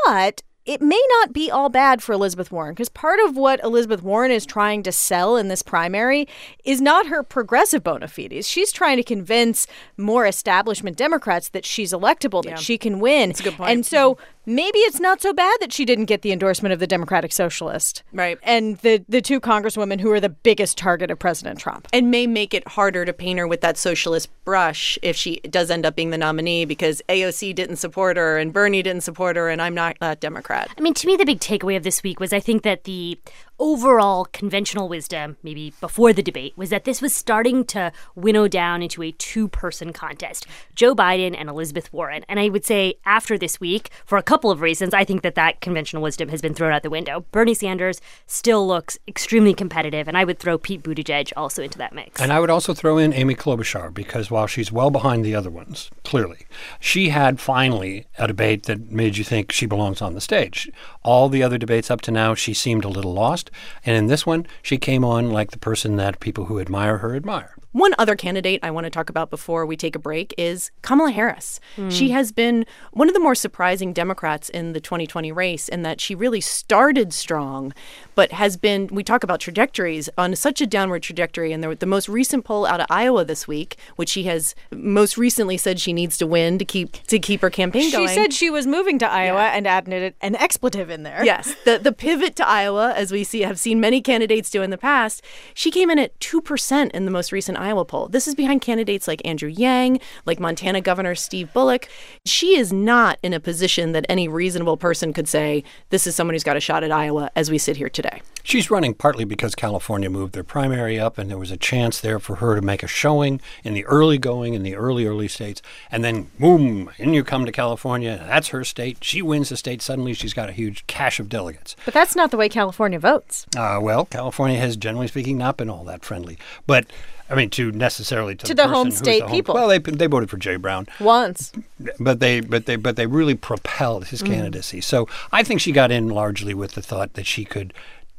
But 0.05 0.43
it 0.63 0.81
may 0.81 1.01
not 1.19 1.33
be 1.33 1.49
all 1.49 1.69
bad 1.69 2.03
for 2.03 2.13
Elizabeth 2.13 2.51
Warren 2.51 2.73
because 2.73 2.89
part 2.89 3.19
of 3.19 3.35
what 3.35 3.63
Elizabeth 3.63 4.03
Warren 4.03 4.29
is 4.29 4.45
trying 4.45 4.83
to 4.83 4.91
sell 4.91 5.35
in 5.35 5.47
this 5.47 5.63
primary 5.63 6.27
is 6.63 6.79
not 6.79 7.07
her 7.07 7.23
progressive 7.23 7.83
bona 7.83 8.07
fides. 8.07 8.47
She's 8.47 8.71
trying 8.71 8.97
to 8.97 9.03
convince 9.03 9.65
more 9.97 10.27
establishment 10.27 10.97
Democrats 10.97 11.49
that 11.49 11.65
she's 11.65 11.91
electable, 11.91 12.43
that 12.43 12.59
she 12.59 12.77
can 12.77 12.99
win. 12.99 13.29
That's 13.29 13.39
a 13.39 13.43
good 13.43 13.53
point. 13.55 13.71
And 13.71 13.85
so 13.85 14.15
mm-hmm. 14.15 14.40
Maybe 14.45 14.79
it's 14.79 14.99
not 14.99 15.21
so 15.21 15.33
bad 15.33 15.55
that 15.59 15.73
she 15.73 15.85
didn't 15.85 16.05
get 16.05 16.21
the 16.21 16.31
endorsement 16.31 16.73
of 16.73 16.79
the 16.79 16.87
Democratic 16.87 17.31
Socialist. 17.31 18.03
Right. 18.11 18.37
And 18.43 18.77
the, 18.77 19.03
the 19.07 19.21
two 19.21 19.39
congresswomen 19.39 20.01
who 20.01 20.11
are 20.11 20.19
the 20.19 20.29
biggest 20.29 20.77
target 20.77 21.11
of 21.11 21.19
President 21.19 21.59
Trump. 21.59 21.87
And 21.93 22.11
may 22.11 22.27
make 22.27 22.53
it 22.53 22.67
harder 22.67 23.05
to 23.05 23.13
paint 23.13 23.39
her 23.39 23.47
with 23.47 23.61
that 23.61 23.77
socialist 23.77 24.29
brush 24.45 24.97
if 25.01 25.15
she 25.15 25.39
does 25.49 25.69
end 25.69 25.85
up 25.85 25.95
being 25.95 26.09
the 26.09 26.17
nominee 26.17 26.65
because 26.65 27.01
AOC 27.09 27.55
didn't 27.55 27.77
support 27.77 28.17
her 28.17 28.37
and 28.37 28.53
Bernie 28.53 28.81
didn't 28.81 29.03
support 29.03 29.35
her 29.35 29.49
and 29.49 29.61
I'm 29.61 29.75
not 29.75 29.97
a 30.01 30.15
Democrat. 30.15 30.69
I 30.77 30.81
mean, 30.81 30.93
to 30.95 31.07
me, 31.07 31.15
the 31.15 31.25
big 31.25 31.39
takeaway 31.39 31.77
of 31.77 31.83
this 31.83 32.03
week 32.03 32.19
was 32.19 32.33
I 32.33 32.39
think 32.39 32.63
that 32.63 32.85
the 32.85 33.19
overall 33.61 34.25
conventional 34.33 34.89
wisdom, 34.89 35.37
maybe 35.43 35.71
before 35.79 36.11
the 36.11 36.23
debate, 36.23 36.51
was 36.57 36.71
that 36.71 36.83
this 36.83 36.99
was 36.99 37.15
starting 37.15 37.63
to 37.63 37.91
winnow 38.15 38.47
down 38.47 38.81
into 38.81 39.03
a 39.03 39.11
two 39.13 39.47
person 39.47 39.93
contest 39.93 40.47
Joe 40.73 40.95
Biden 40.95 41.35
and 41.37 41.47
Elizabeth 41.47 41.93
Warren. 41.93 42.25
And 42.27 42.39
I 42.39 42.49
would 42.49 42.65
say 42.65 42.95
after 43.05 43.37
this 43.37 43.59
week, 43.59 43.91
for 44.03 44.17
a 44.17 44.23
couple 44.23 44.49
of 44.49 44.61
reasons, 44.61 44.95
I 44.95 45.05
think 45.05 45.21
that 45.21 45.35
that 45.35 45.61
conventional 45.61 46.01
wisdom 46.01 46.29
has 46.29 46.41
been 46.41 46.55
thrown 46.55 46.73
out 46.73 46.81
the 46.81 46.89
window. 46.89 47.23
Bernie 47.31 47.53
Sanders 47.53 48.01
still 48.25 48.67
looks 48.67 48.97
extremely 49.07 49.53
competitive, 49.53 50.07
and 50.07 50.17
I 50.17 50.23
would 50.23 50.39
throw 50.39 50.57
Pete 50.57 50.81
Buttigieg 50.81 51.31
also 51.37 51.61
into 51.61 51.77
that 51.77 51.93
mix. 51.93 52.19
And 52.19 52.33
I 52.33 52.39
would 52.39 52.49
also 52.49 52.73
throw 52.73 52.97
in 52.97 53.13
Amy 53.13 53.35
Klobuchar 53.35 53.93
because 53.93 54.31
while 54.31 54.47
she's 54.47 54.71
well 54.71 54.89
behind 54.89 55.23
the 55.23 55.35
other 55.35 55.51
ones, 55.51 55.91
clearly, 56.03 56.47
she 56.79 57.09
had 57.09 57.39
finally 57.39 58.07
a 58.17 58.25
debate 58.25 58.63
that 58.63 58.91
made 58.91 59.17
you 59.17 59.23
think 59.23 59.51
she 59.51 59.67
belongs 59.67 60.01
on 60.01 60.15
the 60.15 60.21
stage. 60.21 60.71
All 61.03 61.29
the 61.29 61.43
other 61.43 61.59
debates 61.59 61.91
up 61.91 62.01
to 62.01 62.11
now, 62.11 62.33
she 62.33 62.55
seemed 62.55 62.83
a 62.85 62.89
little 62.89 63.13
lost. 63.13 63.50
And 63.85 63.95
in 63.95 64.07
this 64.07 64.25
one, 64.25 64.45
she 64.61 64.77
came 64.77 65.03
on 65.03 65.31
like 65.31 65.51
the 65.51 65.59
person 65.59 65.95
that 65.97 66.19
people 66.19 66.45
who 66.45 66.59
admire 66.59 66.97
her 66.97 67.15
admire. 67.15 67.55
One 67.71 67.95
other 67.97 68.15
candidate 68.15 68.59
I 68.63 68.71
want 68.71 68.83
to 68.85 68.89
talk 68.89 69.09
about 69.09 69.29
before 69.29 69.65
we 69.65 69.77
take 69.77 69.95
a 69.95 69.99
break 69.99 70.33
is 70.37 70.71
Kamala 70.81 71.11
Harris. 71.11 71.59
She 71.89 72.07
hmm. 72.07 72.13
has 72.13 72.31
been 72.33 72.65
one 72.91 73.07
of 73.07 73.13
the 73.13 73.19
more 73.19 73.35
surprising 73.35 73.93
Democrats 73.93 74.49
in 74.49 74.73
the 74.73 74.81
2020 74.81 75.31
race 75.31 75.69
in 75.69 75.83
that 75.83 76.01
she 76.01 76.13
really 76.13 76.41
started 76.41 77.13
strong, 77.13 77.73
but 78.13 78.33
has 78.33 78.57
been, 78.57 78.87
we 78.87 79.03
talk 79.03 79.23
about 79.23 79.39
trajectories, 79.39 80.09
on 80.17 80.35
such 80.35 80.59
a 80.59 80.67
downward 80.67 81.01
trajectory. 81.01 81.53
And 81.53 81.63
the, 81.63 81.75
the 81.75 81.85
most 81.85 82.09
recent 82.09 82.43
poll 82.43 82.65
out 82.65 82.81
of 82.81 82.87
Iowa 82.89 83.23
this 83.23 83.47
week, 83.47 83.77
which 83.95 84.09
she 84.09 84.23
has 84.23 84.53
most 84.71 85.17
recently 85.17 85.55
said 85.57 85.79
she 85.79 85.93
needs 85.93 86.17
to 86.17 86.27
win 86.27 86.57
to 86.57 86.65
keep 86.65 86.91
to 87.03 87.19
keep 87.19 87.41
her 87.41 87.49
campaign 87.49 87.83
She 87.83 87.91
going. 87.91 88.09
said 88.09 88.33
she 88.33 88.49
was 88.49 88.67
moving 88.67 88.99
to 88.99 89.09
Iowa 89.09 89.43
and 89.53 89.65
added 89.65 90.13
an 90.21 90.35
expletive 90.35 90.89
in 90.89 91.03
there. 91.03 91.23
Yes, 91.23 91.55
the 91.65 91.79
the 91.79 91.91
pivot 91.93 92.35
to 92.37 92.47
Iowa, 92.47 92.93
as 92.93 93.11
we 93.11 93.23
see 93.23 93.41
have 93.41 93.59
seen 93.59 93.79
many 93.79 94.01
candidates 94.01 94.49
do 94.49 94.61
in 94.61 94.71
the 94.71 94.77
past, 94.77 95.23
she 95.53 95.71
came 95.71 95.89
in 95.89 95.99
at 95.99 96.19
two 96.19 96.41
percent 96.41 96.91
in 96.91 97.05
the 97.05 97.11
most 97.11 97.31
recent 97.31 97.60
Iowa 97.61 97.85
poll. 97.85 98.07
This 98.07 98.27
is 98.27 98.35
behind 98.35 98.61
candidates 98.61 99.07
like 99.07 99.21
Andrew 99.25 99.49
Yang, 99.49 99.99
like 100.25 100.39
Montana 100.39 100.81
Governor 100.81 101.15
Steve 101.15 101.53
Bullock. 101.53 101.87
She 102.25 102.57
is 102.57 102.73
not 102.73 103.19
in 103.23 103.33
a 103.33 103.39
position 103.39 103.91
that 103.91 104.05
any 104.09 104.27
reasonable 104.27 104.77
person 104.77 105.13
could 105.13 105.27
say, 105.27 105.63
this 105.89 106.07
is 106.07 106.15
someone 106.15 106.33
who's 106.33 106.43
got 106.43 106.57
a 106.57 106.61
shot 106.61 106.83
at 106.83 106.91
Iowa 106.91 107.29
as 107.35 107.51
we 107.51 107.57
sit 107.57 107.77
here 107.77 107.89
today. 107.89 108.21
She's 108.43 108.71
running 108.71 108.95
partly 108.95 109.23
because 109.23 109.53
California 109.53 110.09
moved 110.09 110.33
their 110.33 110.43
primary 110.43 110.99
up, 110.99 111.17
and 111.19 111.29
there 111.29 111.37
was 111.37 111.51
a 111.51 111.57
chance 111.57 112.01
there 112.01 112.19
for 112.19 112.37
her 112.37 112.55
to 112.55 112.61
make 112.61 112.81
a 112.81 112.87
showing 112.87 113.39
in 113.63 113.75
the 113.75 113.85
early 113.85 114.17
going, 114.17 114.55
in 114.55 114.63
the 114.63 114.75
early, 114.75 115.05
early 115.05 115.27
states. 115.27 115.61
And 115.91 116.03
then, 116.03 116.31
boom, 116.39 116.89
in 116.97 117.13
you 117.13 117.23
come 117.23 117.45
to 117.45 117.51
California. 117.51 118.23
That's 118.27 118.47
her 118.47 118.63
state. 118.63 118.97
She 119.01 119.21
wins 119.21 119.49
the 119.49 119.57
state. 119.57 119.81
Suddenly, 119.81 120.15
she's 120.15 120.33
got 120.33 120.49
a 120.49 120.53
huge 120.53 120.87
cache 120.87 121.19
of 121.19 121.29
delegates. 121.29 121.75
But 121.85 121.93
that's 121.93 122.15
not 122.15 122.31
the 122.31 122.37
way 122.37 122.49
California 122.49 122.97
votes. 122.97 123.45
Uh, 123.55 123.79
well, 123.79 124.05
California 124.05 124.57
has, 124.57 124.75
generally 124.75 125.07
speaking, 125.07 125.37
not 125.37 125.57
been 125.57 125.69
all 125.69 125.83
that 125.83 126.03
friendly. 126.03 126.37
But 126.65 126.87
I 127.31 127.35
mean, 127.35 127.49
to 127.51 127.71
necessarily 127.71 128.35
to, 128.35 128.45
To 128.45 128.53
the 128.53 128.63
person 128.63 128.75
home 128.75 128.91
state 128.91 129.19
the 129.19 129.27
home- 129.27 129.35
people. 129.35 129.55
Well, 129.55 129.67
they 129.67 129.79
they 129.79 130.07
voted 130.07 130.29
for 130.29 130.37
Jay 130.37 130.57
Brown, 130.57 130.87
Once. 130.99 131.51
but 131.99 132.19
they 132.19 132.41
but 132.41 132.65
they 132.65 132.75
but 132.75 132.95
they 132.97 133.07
really 133.07 133.35
propelled 133.35 134.07
his 134.07 134.21
mm. 134.21 134.27
candidacy. 134.27 134.81
So 134.81 135.07
I 135.31 135.43
think 135.43 135.61
she 135.61 135.71
got 135.71 135.91
in 135.91 136.09
largely 136.09 136.53
with 136.53 136.73
the 136.73 136.81
thought 136.81 137.13
that 137.13 137.25
she 137.25 137.45
could 137.45 137.73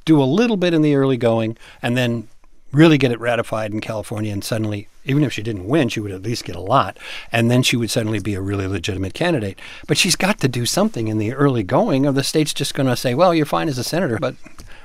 do 0.05 0.23
a 0.23 0.25
little 0.25 0.57
bit 0.57 0.75
in 0.75 0.83
the 0.83 0.95
early 0.95 1.17
going 1.17 1.57
and 1.83 1.97
then 1.97 2.29
really 2.73 2.99
get 2.99 3.13
it 3.13 3.21
ratified 3.21 3.73
in 3.73 3.81
California 3.81 4.33
and 4.33 4.43
suddenly 4.43 4.89
even 5.05 5.25
if 5.25 5.33
she 5.33 5.43
didn't 5.43 5.67
win 5.67 5.89
she 5.89 6.01
would 6.01 6.11
at 6.11 6.23
least 6.23 6.45
get 6.45 6.57
a 6.57 6.61
lot 6.61 6.97
and 7.31 7.51
then 7.51 7.63
she 7.63 7.77
would 7.77 7.91
suddenly 7.91 8.19
be 8.19 8.35
a 8.35 8.41
really 8.41 8.67
legitimate 8.67 9.15
candidate 9.15 9.59
but 9.87 9.99
she's 9.99 10.17
got 10.17 10.41
to 10.41 10.49
do 10.49 10.65
something 10.65 11.09
in 11.09 11.19
the 11.19 11.33
early 11.35 11.63
going 11.63 12.07
or 12.07 12.13
the 12.13 12.25
state's 12.25 12.55
just 12.55 12.75
going 12.75 12.89
to 12.89 12.97
say 12.97 13.15
well 13.15 13.35
you're 13.35 13.45
fine 13.45 13.69
as 13.69 13.79
a 13.79 13.85
senator 13.85 14.19
but 14.19 14.35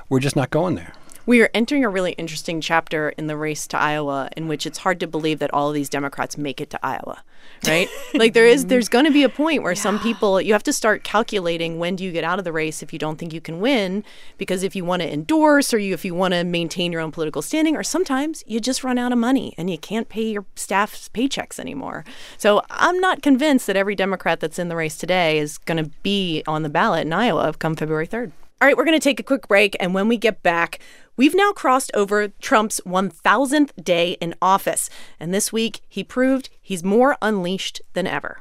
we're 0.09 0.19
just 0.19 0.35
not 0.35 0.49
going 0.49 0.75
there 0.75 0.93
We 1.27 1.41
are 1.41 1.49
entering 1.53 1.83
a 1.83 1.89
really 1.89 2.13
interesting 2.13 2.61
chapter 2.61 3.09
in 3.09 3.27
the 3.27 3.35
race 3.35 3.67
to 3.67 3.77
Iowa 3.77 4.29
in 4.37 4.47
which 4.47 4.65
it's 4.65 4.77
hard 4.77 5.01
to 5.01 5.07
believe 5.07 5.39
that 5.39 5.53
all 5.53 5.67
of 5.67 5.73
these 5.73 5.89
Democrats 5.89 6.37
make 6.37 6.61
it 6.61 6.69
to 6.69 6.79
Iowa, 6.81 7.21
right? 7.67 7.89
like 8.13 8.31
there 8.31 8.47
is 8.47 8.67
there's 8.67 8.87
going 8.87 9.03
to 9.03 9.11
be 9.11 9.23
a 9.23 9.29
point 9.29 9.61
where 9.61 9.75
some 9.75 9.99
people 9.99 10.39
you 10.39 10.53
have 10.53 10.63
to 10.63 10.71
start 10.71 11.03
calculating 11.03 11.79
when 11.79 11.97
do 11.97 12.05
you 12.05 12.13
get 12.13 12.23
out 12.23 12.39
of 12.39 12.45
the 12.45 12.53
race 12.53 12.81
if 12.81 12.93
you 12.93 12.97
don't 12.97 13.17
think 13.17 13.33
you 13.33 13.41
can 13.41 13.59
win 13.59 14.05
because 14.37 14.63
if 14.63 14.73
you 14.73 14.85
want 14.85 15.01
to 15.01 15.11
endorse 15.11 15.73
or 15.73 15.77
you 15.77 15.93
if 15.93 16.05
you 16.05 16.15
want 16.15 16.33
to 16.33 16.45
maintain 16.45 16.93
your 16.93 17.01
own 17.01 17.11
political 17.11 17.41
standing 17.41 17.75
or 17.75 17.83
sometimes 17.83 18.41
you 18.47 18.61
just 18.61 18.81
run 18.85 18.97
out 18.97 19.11
of 19.11 19.17
money 19.17 19.53
and 19.57 19.69
you 19.69 19.77
can't 19.77 20.07
pay 20.07 20.31
your 20.31 20.45
staff's 20.55 21.09
paychecks 21.09 21.59
anymore. 21.59 22.05
So 22.37 22.63
I'm 22.69 23.01
not 23.01 23.21
convinced 23.21 23.67
that 23.67 23.75
every 23.75 23.95
Democrat 23.95 24.39
that's 24.39 24.57
in 24.57 24.69
the 24.69 24.77
race 24.77 24.95
today 24.95 25.39
is 25.39 25.57
going 25.57 25.83
to 25.83 25.91
be 26.03 26.41
on 26.47 26.63
the 26.63 26.69
ballot 26.69 27.05
in 27.05 27.11
Iowa 27.11 27.51
come 27.59 27.75
February 27.75 28.07
3rd. 28.07 28.31
All 28.59 28.67
right, 28.67 28.75
we're 28.75 28.85
going 28.85 28.99
to 28.99 29.03
take 29.03 29.19
a 29.19 29.23
quick 29.23 29.47
break. 29.47 29.75
And 29.79 29.93
when 29.93 30.07
we 30.07 30.17
get 30.17 30.41
back, 30.41 30.79
we've 31.17 31.35
now 31.35 31.51
crossed 31.51 31.91
over 31.93 32.29
Trump's 32.29 32.79
1000th 32.85 33.83
day 33.83 34.11
in 34.21 34.35
office. 34.41 34.89
And 35.19 35.33
this 35.33 35.51
week, 35.51 35.81
he 35.89 36.03
proved 36.03 36.49
he's 36.61 36.83
more 36.83 37.17
unleashed 37.21 37.81
than 37.93 38.07
ever. 38.07 38.39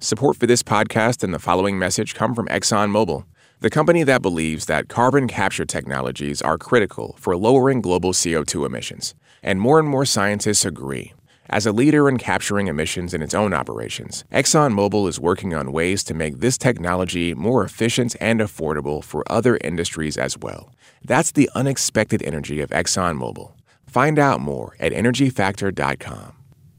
Support 0.00 0.36
for 0.36 0.46
this 0.46 0.62
podcast 0.62 1.22
and 1.22 1.32
the 1.32 1.38
following 1.38 1.78
message 1.78 2.14
come 2.14 2.34
from 2.34 2.48
ExxonMobil, 2.48 3.24
the 3.60 3.70
company 3.70 4.02
that 4.02 4.20
believes 4.20 4.66
that 4.66 4.88
carbon 4.88 5.28
capture 5.28 5.64
technologies 5.64 6.42
are 6.42 6.58
critical 6.58 7.16
for 7.18 7.36
lowering 7.36 7.80
global 7.80 8.12
CO2 8.12 8.66
emissions. 8.66 9.14
And 9.42 9.60
more 9.60 9.78
and 9.78 9.88
more 9.88 10.04
scientists 10.04 10.64
agree. 10.64 11.14
As 11.48 11.64
a 11.64 11.72
leader 11.72 12.08
in 12.08 12.18
capturing 12.18 12.66
emissions 12.66 13.14
in 13.14 13.22
its 13.22 13.34
own 13.34 13.54
operations, 13.54 14.24
ExxonMobil 14.32 15.08
is 15.08 15.20
working 15.20 15.54
on 15.54 15.70
ways 15.70 16.02
to 16.04 16.14
make 16.14 16.40
this 16.40 16.58
technology 16.58 17.34
more 17.34 17.64
efficient 17.64 18.16
and 18.20 18.40
affordable 18.40 19.02
for 19.02 19.22
other 19.30 19.56
industries 19.62 20.16
as 20.16 20.36
well. 20.36 20.72
That's 21.04 21.30
the 21.30 21.48
unexpected 21.54 22.22
energy 22.22 22.60
of 22.60 22.70
ExxonMobil. 22.70 23.52
Find 23.86 24.18
out 24.18 24.40
more 24.40 24.74
at 24.80 24.92
energyfactor.com. 24.92 26.32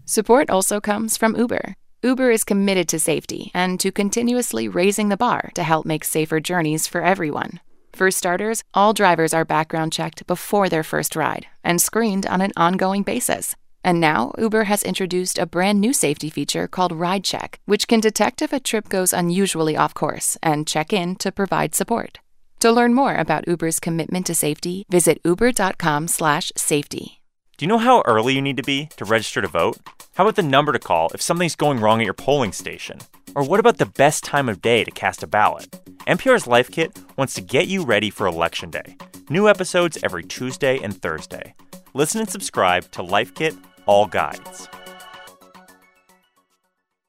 Support 0.05 0.50
also 0.50 0.81
comes 0.81 1.15
from 1.15 1.36
Uber. 1.36 1.75
Uber 2.03 2.29
is 2.29 2.43
committed 2.43 2.88
to 2.89 3.00
safety 3.00 3.51
and 3.53 3.79
to 3.79 3.91
continuously 3.91 4.67
raising 4.67 5.09
the 5.09 5.17
bar 5.17 5.50
to 5.55 5.63
help 5.63 5.86
make 5.86 6.03
safer 6.03 6.39
journeys 6.39 6.88
for 6.88 7.01
everyone. 7.01 7.59
For 7.93 8.12
starters, 8.12 8.63
all 8.74 8.93
drivers 8.93 9.33
are 9.33 9.45
background 9.45 9.93
checked 9.93 10.27
before 10.27 10.69
their 10.69 10.83
first 10.83 11.15
ride 11.15 11.47
and 11.63 11.81
screened 11.81 12.25
on 12.27 12.41
an 12.41 12.51
ongoing 12.55 13.03
basis. 13.03 13.55
And 13.88 14.01
now, 14.01 14.34
Uber 14.38 14.65
has 14.65 14.84
introduced 14.84 15.38
a 15.39 15.46
brand 15.46 15.79
new 15.79 15.94
safety 15.94 16.29
feature 16.29 16.67
called 16.67 16.91
Ride 16.91 17.24
Check, 17.24 17.62
which 17.63 17.88
can 17.88 18.01
detect 18.01 18.41
if 18.41 18.51
a 18.51 18.60
trip 18.60 18.89
goes 18.89 19.13
unusually 19.13 19.77
off 19.77 19.94
course 19.94 20.38
and 20.44 20.67
check 20.67 20.91
in 20.91 21.15
to 21.15 21.32
provide 21.32 21.74
support. 21.74 22.20
To 22.60 22.70
learn 22.70 22.94
more 22.94 23.15
about 23.15 23.48
Uber's 23.48 23.79
commitment 23.79 24.25
to 24.25 24.36
safety, 24.36 24.86
visit 24.89 25.22
uber.com/safety. 25.24 27.22
Do 27.56 27.63
you 27.63 27.67
know 27.70 27.77
how 27.77 28.03
early 28.06 28.34
you 28.34 28.41
need 28.41 28.58
to 28.58 28.63
be 28.63 28.89
to 28.98 29.06
register 29.06 29.41
to 29.41 29.48
vote? 29.48 29.77
How 30.15 30.25
about 30.25 30.36
the 30.36 30.44
number 30.44 30.74
to 30.74 30.79
call 30.79 31.10
if 31.13 31.22
something's 31.22 31.56
going 31.56 31.79
wrong 31.79 32.01
at 32.01 32.06
your 32.06 32.13
polling 32.13 32.51
station? 32.51 33.00
Or 33.36 33.44
what 33.44 33.62
about 33.62 33.77
the 33.77 33.86
best 33.86 34.25
time 34.25 34.50
of 34.50 34.62
day 34.62 34.84
to 34.84 34.91
cast 34.91 35.24
a 35.24 35.27
ballot? 35.27 35.74
NPR's 36.06 36.46
Life 36.46 36.70
Kit 36.70 36.91
wants 37.15 37.36
to 37.36 37.41
get 37.41 37.70
you 37.70 37.86
ready 37.86 38.10
for 38.10 38.27
Election 38.27 38.70
Day. 38.70 38.98
New 39.29 39.48
episodes 39.48 39.98
every 40.03 40.24
Tuesday 40.24 40.77
and 40.77 41.01
Thursday. 41.01 41.53
Listen 41.94 42.20
and 42.20 42.29
subscribe 42.29 42.91
to 42.91 43.01
Life 43.01 43.34
Kit 43.34 43.56
All 43.88 44.06
Guides. 44.06 44.67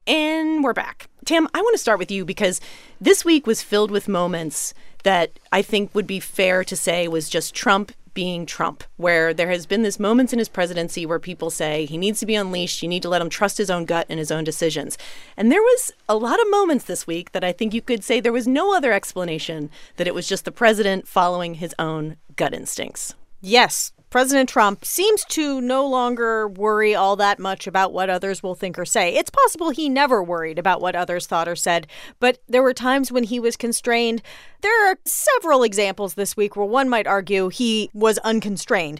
And 0.07 0.63
we're 0.63 0.73
back. 0.73 1.09
Tam, 1.25 1.47
I 1.53 1.61
want 1.61 1.73
to 1.73 1.77
start 1.77 1.99
with 1.99 2.09
you 2.09 2.25
because 2.25 2.59
this 2.99 3.23
week 3.23 3.45
was 3.45 3.61
filled 3.61 3.91
with 3.91 4.07
moments 4.07 4.73
that 5.03 5.39
I 5.51 5.61
think 5.61 5.93
would 5.93 6.07
be 6.07 6.19
fair 6.19 6.63
to 6.63 6.75
say 6.75 7.07
was 7.07 7.29
just 7.29 7.53
Trump 7.53 7.91
being 8.13 8.45
Trump, 8.45 8.83
where 8.97 9.33
there 9.33 9.49
has 9.49 9.65
been 9.65 9.83
this 9.83 9.99
moments 9.99 10.33
in 10.33 10.39
his 10.39 10.49
presidency 10.49 11.05
where 11.05 11.19
people 11.19 11.49
say 11.49 11.85
he 11.85 11.97
needs 11.97 12.19
to 12.21 12.25
be 12.25 12.35
unleashed, 12.35 12.81
you 12.81 12.89
need 12.89 13.03
to 13.03 13.09
let 13.09 13.21
him 13.21 13.29
trust 13.29 13.57
his 13.57 13.69
own 13.69 13.85
gut 13.85 14.07
and 14.09 14.17
his 14.17 14.31
own 14.31 14.43
decisions. 14.43 14.97
And 15.37 15.51
there 15.51 15.61
was 15.61 15.91
a 16.07 16.15
lot 16.15 16.41
of 16.41 16.49
moments 16.49 16.85
this 16.85 17.05
week 17.05 17.33
that 17.33 17.43
I 17.43 17.51
think 17.51 17.73
you 17.73 17.81
could 17.81 18.03
say 18.03 18.19
there 18.19 18.31
was 18.31 18.47
no 18.47 18.75
other 18.75 18.91
explanation 18.91 19.69
that 19.97 20.07
it 20.07 20.15
was 20.15 20.27
just 20.27 20.45
the 20.45 20.51
president 20.51 21.07
following 21.07 21.55
his 21.55 21.75
own 21.77 22.17
gut 22.35 22.53
instincts. 22.53 23.15
Yes, 23.41 23.91
President 24.09 24.49
Trump 24.49 24.83
seems 24.83 25.23
to 25.25 25.61
no 25.61 25.85
longer 25.85 26.47
worry 26.47 26.95
all 26.95 27.15
that 27.15 27.37
much 27.37 27.67
about 27.67 27.93
what 27.93 28.09
others 28.09 28.41
will 28.41 28.55
think 28.55 28.79
or 28.79 28.85
say. 28.85 29.15
It's 29.15 29.29
possible 29.29 29.69
he 29.69 29.87
never 29.87 30.23
worried 30.23 30.57
about 30.57 30.81
what 30.81 30.95
others 30.95 31.27
thought 31.27 31.47
or 31.47 31.55
said, 31.55 31.85
but 32.19 32.39
there 32.47 32.63
were 32.63 32.73
times 32.73 33.11
when 33.11 33.23
he 33.23 33.39
was 33.39 33.55
constrained. 33.55 34.23
There 34.61 34.91
are 34.91 34.97
several 35.05 35.61
examples 35.61 36.15
this 36.15 36.35
week 36.35 36.55
where 36.55 36.65
one 36.65 36.89
might 36.89 37.05
argue 37.05 37.49
he 37.49 37.91
was 37.93 38.17
unconstrained. 38.19 38.99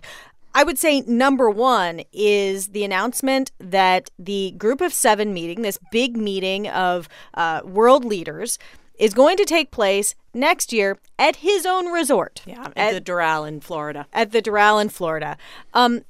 I 0.54 0.64
would 0.64 0.78
say 0.78 1.02
number 1.02 1.50
one 1.50 2.02
is 2.12 2.70
the 2.70 2.84
announcement 2.84 3.52
that 3.60 4.12
the 4.20 4.52
Group 4.58 4.82
of 4.82 4.94
Seven 4.94 5.34
meeting, 5.34 5.62
this 5.62 5.80
big 5.92 6.18
meeting 6.18 6.68
of 6.68 7.08
uh, 7.34 7.62
world 7.64 8.06
leaders, 8.06 8.60
is 9.00 9.14
going 9.14 9.38
to 9.38 9.46
take 9.46 9.72
place 9.72 10.14
next 10.34 10.72
year 10.72 10.98
at 11.18 11.38
his 11.38 11.66
own 11.66 11.88
resort. 11.92 12.42
Yeah, 12.46 12.66
At- 12.76 12.78
at 12.78 12.94
the 13.06 13.12
Doral 13.12 13.48
in 13.48 13.62
Florida. 13.62 14.06
at 14.14 14.32
the 14.32 14.42
Doral 14.42 14.80
in 14.82 14.90
Florida. 14.90 15.38
Um, 15.74 16.02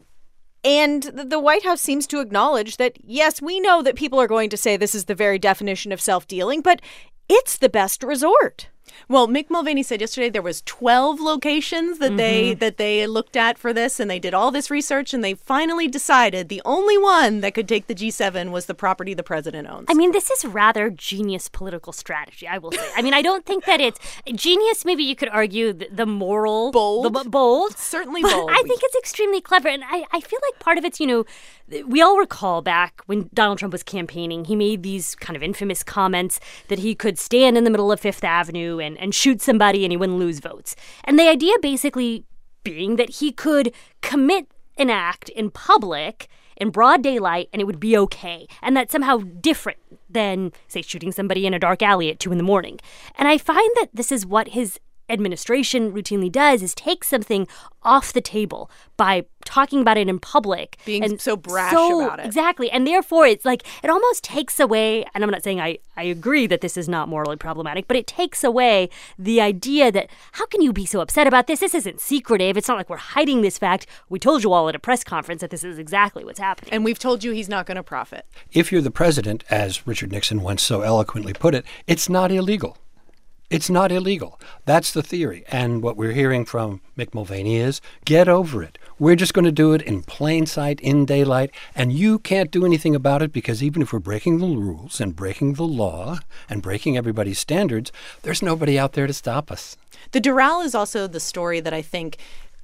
and 0.63 1.03
the 1.03 1.39
White 1.39 1.63
House 1.63 1.79
seems 1.79 2.05
to 2.08 2.19
acknowledge 2.19 2.75
that, 2.77 2.98
yes, 3.01 3.41
we 3.41 3.62
know 3.62 3.81
that 3.81 3.96
people 3.96 4.19
are 4.19 4.27
going 4.27 4.50
to 4.50 4.58
say 4.58 4.75
this 4.75 4.93
is 4.93 5.05
the 5.05 5.15
very 5.15 5.39
definition 5.39 5.93
of 5.93 6.01
self 6.01 6.27
dealing, 6.27 6.62
but 6.62 6.81
it's 7.29 7.58
the 7.58 7.69
best 7.69 8.03
resort. 8.03 8.67
Well, 9.08 9.27
Mick 9.27 9.50
Mulvaney 9.50 9.84
said 9.84 10.01
yesterday 10.01 10.29
there 10.29 10.41
was 10.41 10.62
12 10.63 11.19
locations 11.19 12.00
that 12.00 12.17
they 12.17 12.51
mm-hmm. 12.51 12.60
that 12.60 12.77
they 12.77 13.08
looked 13.08 13.36
at 13.36 13.58
for 13.58 13.74
this 13.74 14.00
and 14.00 14.10
they 14.10 14.19
did 14.19 14.34
all 14.34 14.51
this 14.51 14.69
research 14.69 15.13
and 15.13 15.24
they 15.24 15.34
finally 15.34 15.88
decided 15.88 16.50
the 16.50 16.62
only 16.65 16.98
one 16.98 17.41
that 17.41 17.53
could 17.53 17.67
take 17.67 17.88
the 17.88 17.96
G7 17.96 18.51
was 18.51 18.65
the 18.65 18.75
property 18.75 19.13
the 19.13 19.24
president 19.24 19.67
owns. 19.67 19.88
I 19.89 19.93
mean, 19.93 20.12
this 20.12 20.29
is 20.29 20.46
rather 20.46 20.89
genius 20.89 21.50
political 21.50 21.93
strategy, 21.93 22.48
I 22.48 22.58
will 22.58 22.72
say. 22.72 22.89
I 22.96 23.01
mean, 23.01 23.13
I 23.13 23.22
don't 23.22 23.46
think 23.46 23.65
that 23.65 23.81
it's 23.81 24.00
genius. 24.34 24.86
Maybe 24.86 25.03
you 25.03 25.15
could 25.15 25.29
argue 25.29 25.74
the, 25.74 25.88
the 25.91 26.05
moral, 26.05 26.72
Bold. 26.72 27.13
the 27.13 27.29
bold, 27.29 27.77
Certainly 27.77 28.22
but 28.22 28.31
bold. 28.31 28.51
I 28.51 28.62
think 28.63 28.81
it's 28.84 28.96
extremely 28.96 29.41
clever, 29.41 29.67
and 29.67 29.84
I, 29.86 30.05
I 30.12 30.22
feel 30.22 30.39
like 30.51 30.60
part 30.60 30.77
of 30.77 30.86
it's 30.86 31.00
you 31.00 31.08
know, 31.08 31.25
we 31.86 32.01
all 32.01 32.17
recall 32.17 32.62
back 32.62 33.01
when 33.05 33.29
Donald 33.34 33.60
Trump 33.60 33.72
was 33.72 33.84
campaigning, 33.84 34.46
he 34.46 34.55
made 34.55 34.84
these 34.84 35.15
kind 35.15 35.36
of 35.38 35.43
infamous 35.43 35.84
comments 35.84 36.39
that 36.67 36.79
he 36.79 36.96
could 36.96 37.19
stand 37.19 37.58
in 37.58 37.63
the 37.63 37.69
middle 37.69 37.91
of 37.91 38.00
Fifth 38.00 38.24
Avenue 38.24 38.78
and 38.79 39.13
shoot 39.13 39.41
somebody 39.41 39.83
and 39.86 39.91
he 39.91 39.98
wouldn't 39.98 40.19
lose 40.19 40.39
votes, 40.39 40.75
and 41.03 41.17
the 41.17 41.27
idea 41.27 41.53
basically 41.62 42.25
being 42.63 42.98
that 42.98 43.09
he 43.15 43.31
could 43.31 43.74
commit 44.01 44.48
an 44.77 44.89
act 44.89 45.29
in 45.29 45.51
public 45.51 46.27
in 46.59 46.69
broad 46.69 47.01
daylight 47.01 47.50
and 47.53 47.62
it 47.62 47.65
would 47.65 47.79
be 47.79 47.98
okay. 47.98 48.48
And 48.62 48.75
that's 48.75 48.91
somehow 48.91 49.17
different 49.41 49.79
than, 50.09 50.51
say, 50.67 50.81
shooting 50.81 51.12
somebody 51.12 51.45
in 51.45 51.53
a 51.53 51.59
dark 51.59 51.81
alley 51.81 52.09
at 52.09 52.19
two 52.19 52.31
in 52.31 52.38
the 52.38 52.43
morning. 52.43 52.79
And 53.17 53.27
I 53.27 53.38
find 53.38 53.69
that 53.75 53.89
this 53.93 54.12
is 54.12 54.25
what 54.25 54.50
his 54.50 54.79
administration 55.10 55.92
routinely 55.92 56.32
does 56.32 56.62
is 56.62 56.74
take 56.75 57.04
something 57.04 57.48
off 57.84 58.12
the 58.12 58.20
table 58.22 58.70
by 58.98 59.24
talking 59.46 59.80
about 59.82 59.98
it 59.98 60.10
in 60.10 60.20
public 60.20 60.78
Being 60.86 61.04
and 61.04 61.20
so 61.22 61.38
brash 61.38 61.72
so- 61.72 62.06
about 62.06 62.20
it. 62.20 62.25
exactly 62.25 62.70
and 62.70 62.86
therefore 62.86 63.25
it's 63.25 63.46
like 63.46 63.63
it 63.84 63.89
almost 63.89 64.22
takes 64.24 64.60
away 64.60 65.06
and 65.13 65.24
i'm 65.24 65.30
not 65.30 65.44
saying 65.44 65.62
i 65.62 65.78
i 65.96 66.04
agree 66.04 66.46
that 66.46 66.60
this 66.60 66.75
is 66.75 66.89
not 66.89 67.08
morally 67.08 67.38
problematic 67.38 67.88
but 67.88 67.96
it 67.96 68.06
takes 68.06 68.44
away 68.44 68.89
the 69.18 69.39
idea 69.39 69.92
that 69.94 70.10
how 70.34 70.46
can 70.48 70.62
you 70.62 70.74
be 70.74 70.86
so 70.86 71.00
upset 71.00 71.25
about 71.25 71.48
this 71.48 71.62
this 71.62 71.74
isn't 71.74 72.01
secretive 72.01 72.58
it's 72.58 72.68
not 72.68 72.78
like 72.78 72.89
we're 72.89 72.98
hiding 72.98 73.42
this 73.42 73.58
fact 73.58 73.88
we 74.10 74.20
told 74.20 74.44
you 74.44 74.51
all 74.51 74.68
at 74.68 74.75
a 74.75 74.80
press 74.80 75.04
conference 75.04 75.39
that 75.39 75.50
this 75.50 75.63
is 75.63 75.80
exactly 75.80 76.25
what's 76.25 76.39
happening 76.39 76.74
And 76.74 76.84
we've 76.84 77.00
told 77.00 77.24
you 77.24 77.32
he's 77.32 77.50
not 77.50 77.66
going 77.66 77.78
to 77.78 77.84
profit. 77.84 78.25
If 78.51 78.72
you're 78.72 78.82
the 78.82 78.92
president, 78.92 79.44
as 79.50 79.88
Richard 79.88 80.12
Nixon 80.12 80.42
once 80.42 80.62
so 80.62 80.82
eloquently 80.82 81.34
put 81.34 81.56
it, 81.56 81.66
it's 81.88 82.10
not 82.10 82.32
illegal. 82.32 82.78
It's 83.50 83.70
not 83.70 83.91
illegal. 83.91 84.39
That's 84.65 84.91
the 84.91 85.01
theory. 85.01 85.44
And 85.48 85.82
what 85.82 85.98
we're 85.98 86.12
hearing 86.12 86.46
from 86.46 86.82
Mick 86.96 87.15
Mulvaney 87.15 87.56
is 87.56 87.82
get 88.06 88.29
over 88.29 88.62
it. 88.62 88.77
We're 89.00 89.15
just 89.15 89.34
going 89.34 89.46
to 89.46 89.51
do 89.51 89.74
it 89.74 89.82
in 89.82 90.03
plain 90.03 90.46
sight, 90.46 90.79
in 90.82 91.03
daylight, 91.06 91.50
and 91.74 91.91
you 91.91 92.20
can't 92.20 92.51
do 92.51 92.63
anything 92.63 92.94
about 92.94 93.24
it 93.24 93.34
because 93.34 93.63
even 93.63 93.82
if 93.82 93.91
we're 93.91 94.00
breaking 94.00 94.38
the 94.38 94.46
rules 94.46 95.01
and 95.01 95.15
breaking 95.15 95.53
the 95.53 95.65
law 95.65 96.20
and 96.48 96.62
breaking 96.62 96.96
everybody's 96.96 97.39
standards, 97.39 97.91
there's 98.22 98.44
nobody 98.44 98.77
out 98.77 98.94
there 98.94 99.08
to 99.08 99.13
stop 99.13 99.51
us. 99.51 99.75
The 100.12 100.22
Doral 100.22 100.63
is 100.63 100.75
also 100.75 101.08
the 101.08 101.20
story 101.20 101.60
that 101.60 101.74
I 101.74 101.82
think 101.82 102.18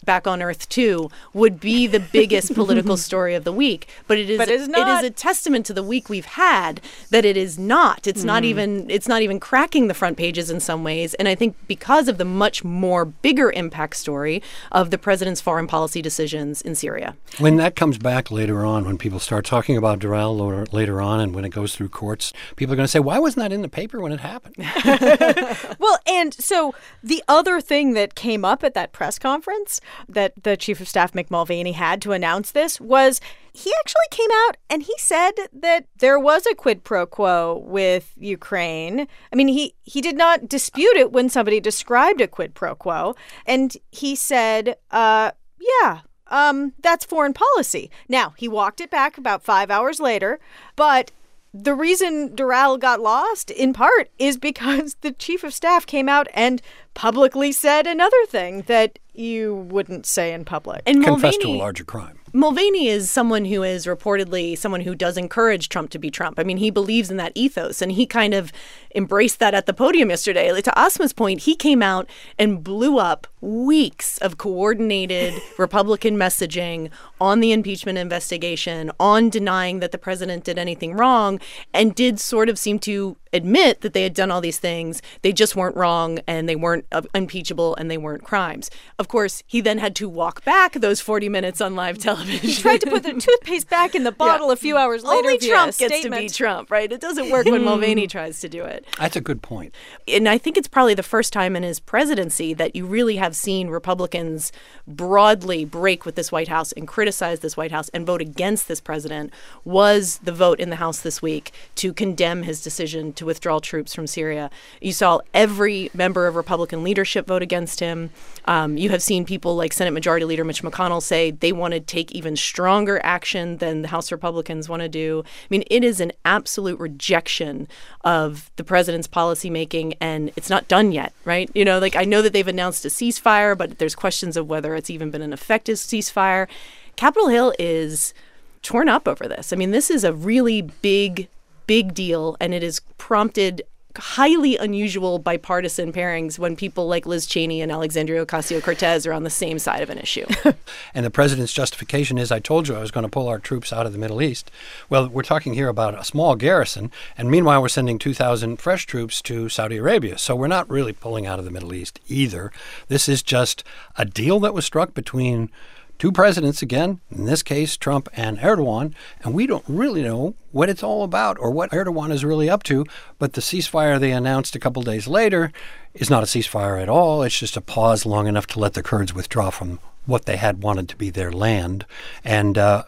back 0.05 0.27
on 0.27 0.41
earth 0.41 0.67
too 0.69 1.09
would 1.33 1.59
be 1.59 1.87
the 1.87 1.99
biggest 1.99 2.53
political 2.59 2.97
story 2.97 3.35
of 3.35 3.43
the 3.43 3.51
week 3.51 3.87
but 4.07 4.17
it 4.17 4.29
is 4.29 4.37
But 4.37 4.49
it's 4.49 4.65
it 4.65 4.71
not. 4.71 5.03
is 5.03 5.09
a 5.09 5.11
testament 5.11 5.65
to 5.67 5.73
the 5.73 5.83
week 5.83 6.09
we've 6.09 6.25
had 6.25 6.81
that 7.09 7.25
it 7.25 7.37
is 7.37 7.57
not 7.57 8.07
it's 8.07 8.23
not 8.23 8.43
mm-hmm. 8.43 8.49
even 8.49 8.89
it's 8.89 9.07
not 9.07 9.21
even 9.21 9.39
cracking 9.39 9.87
the 9.87 9.93
front 9.93 10.17
pages 10.17 10.49
in 10.49 10.59
some 10.59 10.83
ways 10.83 11.13
and 11.15 11.27
i 11.27 11.35
think 11.35 11.55
because 11.67 12.07
of 12.07 12.17
the 12.17 12.25
much 12.25 12.63
more 12.63 13.05
bigger 13.05 13.51
impact 13.51 13.95
story 13.95 14.41
of 14.71 14.91
the 14.91 14.97
president's 14.97 15.41
foreign 15.41 15.67
policy 15.67 16.01
decisions 16.01 16.61
in 16.61 16.75
syria 16.75 17.15
When 17.39 17.57
that 17.57 17.75
comes 17.75 17.97
back 17.97 18.31
later 18.31 18.65
on, 18.65 18.85
when 18.85 18.97
people 18.97 19.19
start 19.19 19.45
talking 19.45 19.77
about 19.77 19.99
Doral 19.99 20.37
later, 20.39 20.65
later 20.71 21.01
on 21.01 21.19
and 21.19 21.33
when 21.35 21.43
it 21.45 21.49
goes 21.49 21.75
through 21.75 21.89
courts, 21.89 22.31
people 22.55 22.73
are 22.73 22.75
going 22.75 22.85
to 22.85 22.91
say, 22.91 22.99
why 22.99 23.19
wasn't 23.19 23.43
that 23.43 23.51
in 23.53 23.61
the 23.61 23.69
paper 23.69 23.99
when 23.99 24.11
it 24.11 24.19
happened? 24.19 24.55
Well, 25.79 25.97
and 26.07 26.33
so 26.33 26.73
the 27.03 27.23
other 27.27 27.59
thing 27.61 27.93
that 27.93 28.15
came 28.15 28.45
up 28.45 28.63
at 28.63 28.73
that 28.73 28.91
press 28.91 29.19
conference 29.19 29.81
that 30.07 30.33
the 30.43 30.57
chief 30.57 30.81
of 30.81 30.87
staff 30.87 31.13
Mick 31.13 31.29
Mulvaney 31.29 31.73
had 31.73 32.01
to 32.03 32.11
announce 32.11 32.51
this 32.51 32.79
was 32.79 33.21
he 33.53 33.71
actually 33.79 34.07
came 34.11 34.29
out 34.45 34.57
and 34.69 34.83
he 34.83 34.93
said 34.97 35.31
that 35.53 35.85
there 35.97 36.19
was 36.19 36.45
a 36.45 36.55
quid 36.55 36.83
pro 36.83 37.05
quo 37.05 37.63
with 37.65 38.13
Ukraine. 38.17 39.07
I 39.31 39.35
mean, 39.35 39.47
he 39.47 39.75
he 39.83 40.01
did 40.01 40.17
not 40.17 40.49
dispute 40.49 40.95
it 40.97 41.11
when 41.11 41.29
somebody 41.29 41.59
described 41.59 42.21
a 42.21 42.27
quid 42.27 42.53
pro 42.53 42.75
quo, 42.75 43.15
and 43.45 43.75
he 43.91 44.15
said, 44.15 44.77
uh, 44.91 45.31
"Yeah." 45.59 46.01
Um, 46.27 46.73
that's 46.81 47.05
foreign 47.05 47.33
policy. 47.33 47.91
Now, 48.09 48.33
he 48.35 48.47
walked 48.47 48.81
it 48.81 48.89
back 48.89 49.15
about 49.19 49.43
five 49.43 49.69
hours 49.69 49.99
later, 49.99 50.39
but 50.75 51.11
the 51.57 51.73
reason 51.73 52.35
Doral 52.35 52.77
got 52.77 52.99
lost, 52.99 53.49
in 53.49 53.71
part, 53.71 54.09
is 54.19 54.37
because 54.37 54.97
the 55.01 55.13
chief 55.13 55.43
of 55.43 55.53
staff 55.53 55.85
came 55.85 56.09
out 56.09 56.27
and 56.33 56.61
publicly 56.93 57.53
said 57.53 57.87
another 57.87 58.25
thing 58.27 58.63
that 58.63 58.99
you 59.13 59.55
wouldn't 59.55 60.05
say 60.05 60.33
in 60.33 60.43
public. 60.43 60.81
and 60.85 61.03
Confess 61.03 61.37
to 61.37 61.47
a 61.47 61.57
larger 61.57 61.85
crime. 61.85 62.19
Mulvaney 62.35 62.89
is 62.89 63.09
someone 63.09 63.45
who 63.45 63.63
is 63.63 63.85
reportedly 63.85 64.57
someone 64.57 64.81
who 64.81 64.93
does 64.93 65.15
encourage 65.15 65.69
Trump 65.69 65.89
to 65.91 65.97
be 65.97 66.11
Trump. 66.11 66.37
I 66.37 66.43
mean, 66.43 66.57
he 66.57 66.69
believes 66.69 67.09
in 67.09 67.15
that 67.15 67.31
ethos, 67.33 67.81
and 67.81 67.93
he 67.93 68.05
kind 68.05 68.33
of 68.33 68.51
embraced 68.93 69.39
that 69.39 69.53
at 69.53 69.67
the 69.67 69.73
podium 69.73 70.09
yesterday. 70.09 70.51
Like, 70.51 70.65
to 70.65 70.71
Asma's 70.77 71.13
point, 71.13 71.43
he 71.43 71.55
came 71.55 71.81
out 71.81 72.09
and 72.37 72.61
blew 72.61 72.97
up 72.99 73.25
weeks 73.39 74.17
of 74.17 74.37
coordinated 74.37 75.33
Republican 75.57 76.17
messaging 76.17 76.89
on 77.21 77.39
the 77.39 77.53
impeachment 77.53 77.97
investigation, 77.97 78.91
on 78.99 79.29
denying 79.29 79.79
that 79.79 79.93
the 79.93 79.97
president 79.97 80.43
did 80.43 80.59
anything 80.59 80.93
wrong, 80.93 81.39
and 81.73 81.95
did 81.95 82.19
sort 82.19 82.49
of 82.49 82.59
seem 82.59 82.79
to 82.79 83.15
admit 83.35 83.81
that 83.81 83.93
they 83.93 84.03
had 84.03 84.13
done 84.13 84.31
all 84.31 84.41
these 84.41 84.59
things. 84.59 85.01
They 85.21 85.31
just 85.31 85.55
weren't 85.55 85.75
wrong, 85.75 86.19
and 86.27 86.49
they 86.49 86.55
weren't 86.55 86.85
uh, 86.91 87.03
impeachable, 87.13 87.75
and 87.75 87.89
they 87.89 87.97
weren't 87.97 88.23
crimes. 88.23 88.69
Of 88.97 89.07
course, 89.07 89.43
he 89.47 89.61
then 89.61 89.77
had 89.77 89.95
to 89.97 90.09
walk 90.09 90.43
back 90.43 90.73
those 90.73 91.01
40 91.01 91.29
minutes 91.29 91.61
on 91.61 91.75
live 91.75 91.97
television. 91.97 92.39
he 92.39 92.55
tried 92.55 92.81
to 92.81 92.89
put 92.89 93.03
the 93.03 93.13
toothpaste 93.19 93.69
back 93.69 93.95
in 93.95 94.03
the 94.03 94.11
bottle 94.11 94.51
a 94.51 94.55
few 94.55 94.77
hours 94.77 95.03
later. 95.03 95.17
Only 95.17 95.37
via 95.37 95.49
Trump 95.49 95.75
a 95.75 95.77
gets 95.77 96.01
to 96.01 96.09
be. 96.09 96.29
Trump, 96.29 96.71
right? 96.71 96.91
It 96.91 97.01
doesn't 97.01 97.29
work 97.29 97.45
when 97.45 97.63
Mulvaney 97.63 98.07
tries 98.07 98.39
to 98.41 98.49
do 98.49 98.63
it. 98.63 98.85
That's 98.99 99.15
a 99.15 99.21
good 99.21 99.41
point. 99.41 99.73
And 100.07 100.27
I 100.27 100.37
think 100.37 100.57
it's 100.57 100.67
probably 100.67 100.93
the 100.93 101.03
first 101.03 101.31
time 101.33 101.55
in 101.55 101.63
his 101.63 101.79
presidency 101.79 102.53
that 102.53 102.75
you 102.75 102.85
really 102.85 103.17
have 103.17 103.35
seen 103.35 103.69
Republicans 103.69 104.51
broadly 104.87 105.65
break 105.65 106.05
with 106.05 106.15
this 106.15 106.31
White 106.31 106.47
House 106.47 106.71
and 106.73 106.87
criticize 106.87 107.39
this 107.39 107.57
White 107.57 107.71
House 107.71 107.89
and 107.89 108.05
vote 108.05 108.21
against 108.21 108.67
this 108.67 108.81
president 108.81 109.31
was 109.63 110.19
the 110.19 110.31
vote 110.31 110.59
in 110.59 110.69
the 110.69 110.77
House 110.77 111.01
this 111.01 111.21
week 111.21 111.51
to 111.75 111.93
condemn 111.93 112.43
his 112.43 112.61
decision 112.61 113.13
to 113.13 113.24
withdraw 113.25 113.59
troops 113.59 113.93
from 113.93 114.07
Syria. 114.07 114.49
You 114.81 114.93
saw 114.93 115.19
every 115.33 115.89
member 115.93 116.27
of 116.27 116.35
Republican 116.35 116.83
leadership 116.83 117.27
vote 117.27 117.41
against 117.41 117.79
him. 117.79 118.11
Um, 118.45 118.77
you 118.77 118.89
have 118.89 119.01
seen 119.01 119.25
people 119.25 119.55
like 119.55 119.73
Senate 119.73 119.91
Majority 119.91 120.25
Leader 120.25 120.43
Mitch 120.43 120.63
McConnell 120.63 121.01
say 121.01 121.31
they 121.31 121.51
want 121.51 121.73
to 121.73 121.79
take 121.79 122.11
even 122.11 122.35
stronger 122.35 123.01
action 123.03 123.57
than 123.57 123.81
the 123.81 123.89
House 123.89 124.11
Republicans 124.11 124.69
want 124.69 124.81
to 124.81 124.89
do. 124.89 125.23
I 125.25 125.47
mean, 125.49 125.63
it 125.69 125.83
is 125.83 125.99
an 125.99 126.11
absolute 126.23 126.79
rejection 126.79 127.67
of 128.03 128.51
the 128.55 128.63
president's 128.63 129.07
policymaking, 129.07 129.97
and 129.99 130.31
it's 130.35 130.49
not 130.49 130.67
done 130.67 130.91
yet, 130.91 131.13
right? 131.25 131.49
You 131.53 131.65
know, 131.65 131.79
like 131.79 131.95
I 131.95 132.03
know 132.03 132.21
that 132.21 132.33
they've 132.33 132.47
announced 132.47 132.85
a 132.85 132.89
ceasefire, 132.89 133.57
but 133.57 133.79
there's 133.79 133.95
questions 133.95 134.37
of 134.37 134.47
whether 134.47 134.75
it's 134.75 134.89
even 134.89 135.11
been 135.11 135.21
an 135.21 135.33
effective 135.33 135.77
ceasefire. 135.77 136.47
Capitol 136.95 137.29
Hill 137.29 137.53
is 137.59 138.13
torn 138.61 138.89
up 138.89 139.07
over 139.07 139.27
this. 139.27 139.53
I 139.53 139.55
mean, 139.55 139.71
this 139.71 139.91
is 139.91 140.03
a 140.03 140.13
really 140.13 140.61
big, 140.61 141.27
big 141.67 141.93
deal, 141.93 142.37
and 142.39 142.53
it 142.53 142.63
has 142.63 142.81
prompted 142.97 143.63
highly 143.97 144.57
unusual 144.57 145.19
bipartisan 145.19 145.93
pairings 145.93 146.37
when 146.37 146.55
people 146.55 146.87
like 146.87 147.05
Liz 147.05 147.25
Cheney 147.25 147.61
and 147.61 147.71
Alexandria 147.71 148.25
Ocasio 148.25 148.61
Cortez 148.61 149.05
are 149.05 149.13
on 149.13 149.23
the 149.23 149.29
same 149.29 149.59
side 149.59 149.81
of 149.81 149.89
an 149.89 149.97
issue. 149.97 150.25
And 150.93 151.05
the 151.05 151.11
president's 151.11 151.51
justification 151.51 152.17
is 152.17 152.31
I 152.31 152.39
told 152.39 152.67
you 152.67 152.75
I 152.75 152.79
was 152.79 152.91
going 152.91 153.03
to 153.03 153.09
pull 153.09 153.27
our 153.27 153.39
troops 153.39 153.73
out 153.73 153.85
of 153.85 153.91
the 153.91 153.97
Middle 153.97 154.21
East. 154.21 154.49
Well, 154.89 155.09
we're 155.09 155.23
talking 155.23 155.53
here 155.53 155.67
about 155.67 155.99
a 155.99 156.05
small 156.05 156.35
garrison, 156.35 156.89
and 157.17 157.29
meanwhile, 157.29 157.61
we're 157.61 157.67
sending 157.67 157.99
2,000 157.99 158.57
fresh 158.57 158.85
troops 158.85 159.21
to 159.23 159.49
Saudi 159.49 159.77
Arabia. 159.77 160.17
So 160.17 160.35
we're 160.35 160.47
not 160.47 160.69
really 160.69 160.93
pulling 160.93 161.25
out 161.25 161.37
of 161.37 161.45
the 161.45 161.51
Middle 161.51 161.73
East 161.73 161.99
either. 162.07 162.51
This 162.87 163.09
is 163.09 163.21
just 163.21 163.63
a 163.97 164.05
deal 164.05 164.39
that 164.39 164.53
was 164.53 164.65
struck 164.65 164.93
between 164.93 165.49
two 165.97 166.11
presidents 166.11 166.61
again, 166.61 166.99
in 167.11 167.25
this 167.25 167.43
case, 167.43 167.77
Trump 167.77 168.09
and 168.13 168.39
Erdogan, 168.39 168.93
and 169.23 169.33
we 169.33 169.47
don't 169.47 169.65
really 169.67 170.03
know 170.03 170.35
what 170.51 170.69
it's 170.69 170.83
all 170.83 171.03
about 171.03 171.37
or 171.39 171.51
what 171.51 171.71
Erdogan 171.71 172.11
is 172.11 172.25
really 172.25 172.49
up 172.49 172.63
to. 172.63 172.85
But 173.19 173.33
the 173.33 173.41
ceasefire 173.41 173.99
they 173.99 174.11
announced 174.11 174.55
a 174.55 174.59
couple 174.59 174.81
days 174.81 175.07
later 175.07 175.51
is 175.93 176.09
not 176.09 176.23
a 176.23 176.27
ceasefire 176.27 176.81
at 176.81 176.89
all. 176.89 177.23
It's 177.23 177.39
just 177.39 177.57
a 177.57 177.61
pause 177.61 178.05
long 178.05 178.27
enough 178.27 178.47
to 178.47 178.59
let 178.59 178.73
the 178.73 178.83
Kurds 178.83 179.13
withdraw 179.13 179.49
from 179.49 179.79
what 180.05 180.25
they 180.25 180.37
had 180.37 180.61
wanted 180.61 180.87
to 180.89 180.95
be 180.95 181.09
their 181.09 181.31
land 181.31 181.85
and 182.23 182.57
uh, 182.57 182.83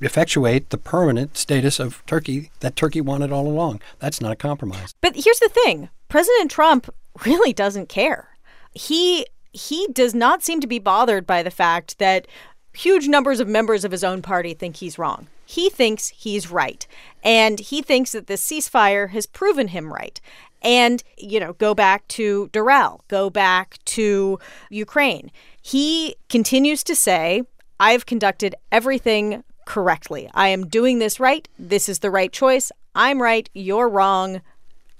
effectuate 0.00 0.70
the 0.70 0.78
permanent 0.78 1.36
status 1.36 1.78
of 1.78 2.04
Turkey 2.06 2.50
that 2.60 2.76
Turkey 2.76 3.00
wanted 3.00 3.32
all 3.32 3.46
along. 3.46 3.80
That's 3.98 4.20
not 4.20 4.32
a 4.32 4.36
compromise. 4.36 4.94
But 5.00 5.14
here's 5.14 5.40
the 5.40 5.48
thing 5.48 5.88
President 6.08 6.50
Trump 6.50 6.92
really 7.24 7.52
doesn't 7.52 7.88
care. 7.88 8.28
He 8.72 9.26
he 9.54 9.86
does 9.92 10.14
not 10.14 10.42
seem 10.42 10.60
to 10.60 10.66
be 10.66 10.78
bothered 10.78 11.26
by 11.26 11.42
the 11.42 11.50
fact 11.50 11.98
that 11.98 12.26
huge 12.74 13.08
numbers 13.08 13.40
of 13.40 13.48
members 13.48 13.84
of 13.84 13.92
his 13.92 14.04
own 14.04 14.20
party 14.20 14.52
think 14.52 14.76
he's 14.76 14.98
wrong. 14.98 15.28
He 15.46 15.70
thinks 15.70 16.08
he's 16.08 16.50
right. 16.50 16.86
And 17.22 17.60
he 17.60 17.80
thinks 17.80 18.12
that 18.12 18.26
this 18.26 18.44
ceasefire 18.44 19.10
has 19.10 19.26
proven 19.26 19.68
him 19.68 19.92
right. 19.92 20.20
And, 20.60 21.02
you 21.16 21.38
know, 21.38 21.52
go 21.52 21.74
back 21.74 22.08
to 22.08 22.48
Doral, 22.52 23.00
go 23.08 23.30
back 23.30 23.78
to 23.84 24.38
Ukraine. 24.70 25.30
He 25.62 26.16
continues 26.28 26.82
to 26.84 26.96
say, 26.96 27.42
I've 27.78 28.06
conducted 28.06 28.54
everything 28.72 29.44
correctly. 29.66 30.28
I 30.34 30.48
am 30.48 30.66
doing 30.66 30.98
this 30.98 31.20
right. 31.20 31.46
This 31.58 31.88
is 31.88 32.00
the 32.00 32.10
right 32.10 32.32
choice. 32.32 32.72
I'm 32.94 33.20
right. 33.20 33.48
You're 33.54 33.88
wrong 33.88 34.40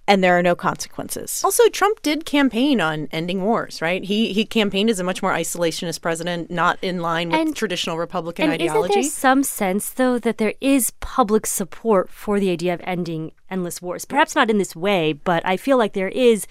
and 0.07 0.23
there 0.23 0.39
are 0.39 0.43
no 0.43 0.55
consequences. 0.55 1.41
Also, 1.45 1.69
Trump 1.71 2.03
did 2.03 2.25
campaign 2.27 2.81
on 2.81 3.09
ending 3.11 3.43
wars, 3.43 3.81
right? 3.81 4.05
He 4.05 4.33
he 4.33 4.45
campaigned 4.45 4.91
as 4.91 5.01
a 5.01 5.05
much 5.05 5.23
more 5.23 5.33
isolationist 5.33 6.01
president, 6.03 6.51
not 6.51 6.79
in 6.83 7.01
line 7.01 7.31
with 7.31 7.41
And- 7.41 7.57
traditional 7.57 7.97
Republican 7.99 8.45
And 8.45 8.53
ideology. 8.55 8.93
isn't 8.99 9.03
there 9.03 9.11
some 9.11 9.43
sense, 9.43 9.89
though, 9.91 10.19
that 10.19 10.39
there 10.39 10.55
is 10.61 10.91
public 11.01 11.47
support 11.47 12.11
for 12.11 12.39
the 12.39 12.51
idea 12.51 12.75
of 12.75 12.81
ending 12.85 13.33
endless 13.51 13.81
wars? 13.81 14.05
Perhaps 14.05 14.35
not 14.35 14.51
in 14.51 14.59
this 14.59 14.77
way, 14.77 15.13
but 15.15 15.45
I 15.47 15.57
feel 15.57 15.79
like 15.79 15.95
there 15.95 16.09
is 16.09 16.47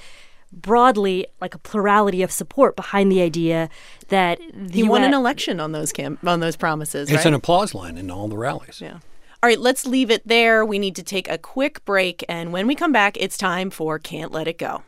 broadly 0.52 1.26
like 1.42 1.56
a 1.56 1.58
plurality 1.58 2.22
of 2.22 2.32
support 2.32 2.76
behind 2.76 3.12
the 3.12 3.22
idea 3.22 3.70
that 4.10 4.40
the 4.54 4.74
he 4.74 4.84
won 4.84 5.04
an 5.04 5.14
election 5.14 5.60
on 5.60 5.72
those 5.72 5.92
camp 5.92 6.20
on 6.28 6.40
those 6.42 6.56
promises, 6.56 7.10
It's 7.10 7.18
right? 7.18 7.26
an 7.26 7.34
applause 7.34 7.74
line 7.74 7.98
in 7.98 8.12
all 8.12 8.28
the 8.28 8.38
rallies. 8.38 8.80
Yeah. 8.82 8.98
All 9.44 9.50
right, 9.50 9.60
let's 9.60 9.86
leave 9.86 10.10
it 10.10 10.26
there. 10.26 10.66
We 10.66 10.80
need 10.80 10.96
to 10.96 11.04
take 11.04 11.30
a 11.30 11.38
quick 11.38 11.84
break. 11.84 12.24
And 12.30 12.54
when 12.54 12.66
we 12.66 12.76
come 12.76 12.94
back, 12.94 13.18
it's 13.18 13.38
time 13.38 13.72
for 13.72 14.00
Can't 14.00 14.32
Let 14.32 14.48
It 14.48 14.58
Go. 14.58 14.84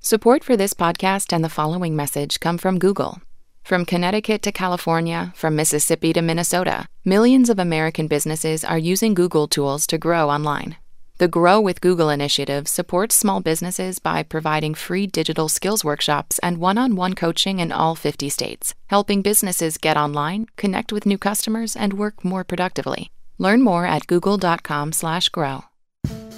Support 0.00 0.42
for 0.42 0.56
this 0.56 0.72
podcast 0.72 1.34
and 1.34 1.44
the 1.44 1.50
following 1.50 1.94
message 1.94 2.40
come 2.40 2.56
from 2.56 2.78
Google. 2.78 3.20
From 3.62 3.84
Connecticut 3.84 4.40
to 4.40 4.52
California, 4.52 5.34
from 5.36 5.54
Mississippi 5.54 6.14
to 6.14 6.22
Minnesota, 6.22 6.86
millions 7.04 7.50
of 7.50 7.58
American 7.58 8.06
businesses 8.06 8.64
are 8.64 8.78
using 8.78 9.12
Google 9.12 9.46
tools 9.46 9.86
to 9.88 9.98
grow 9.98 10.30
online. 10.30 10.78
The 11.18 11.28
Grow 11.28 11.60
with 11.60 11.82
Google 11.82 12.08
initiative 12.08 12.66
supports 12.66 13.14
small 13.14 13.42
businesses 13.42 13.98
by 13.98 14.22
providing 14.22 14.72
free 14.72 15.06
digital 15.06 15.50
skills 15.50 15.84
workshops 15.84 16.38
and 16.38 16.56
one 16.56 16.78
on 16.78 16.96
one 16.96 17.12
coaching 17.12 17.58
in 17.58 17.70
all 17.70 17.94
50 17.94 18.30
states, 18.30 18.74
helping 18.86 19.20
businesses 19.20 19.76
get 19.76 19.98
online, 19.98 20.46
connect 20.56 20.90
with 20.90 21.04
new 21.04 21.18
customers, 21.18 21.76
and 21.76 21.92
work 21.92 22.24
more 22.24 22.44
productively. 22.44 23.10
Learn 23.38 23.62
more 23.62 23.84
at 23.86 24.06
google.com/slash 24.06 25.28
grow. 25.30 25.64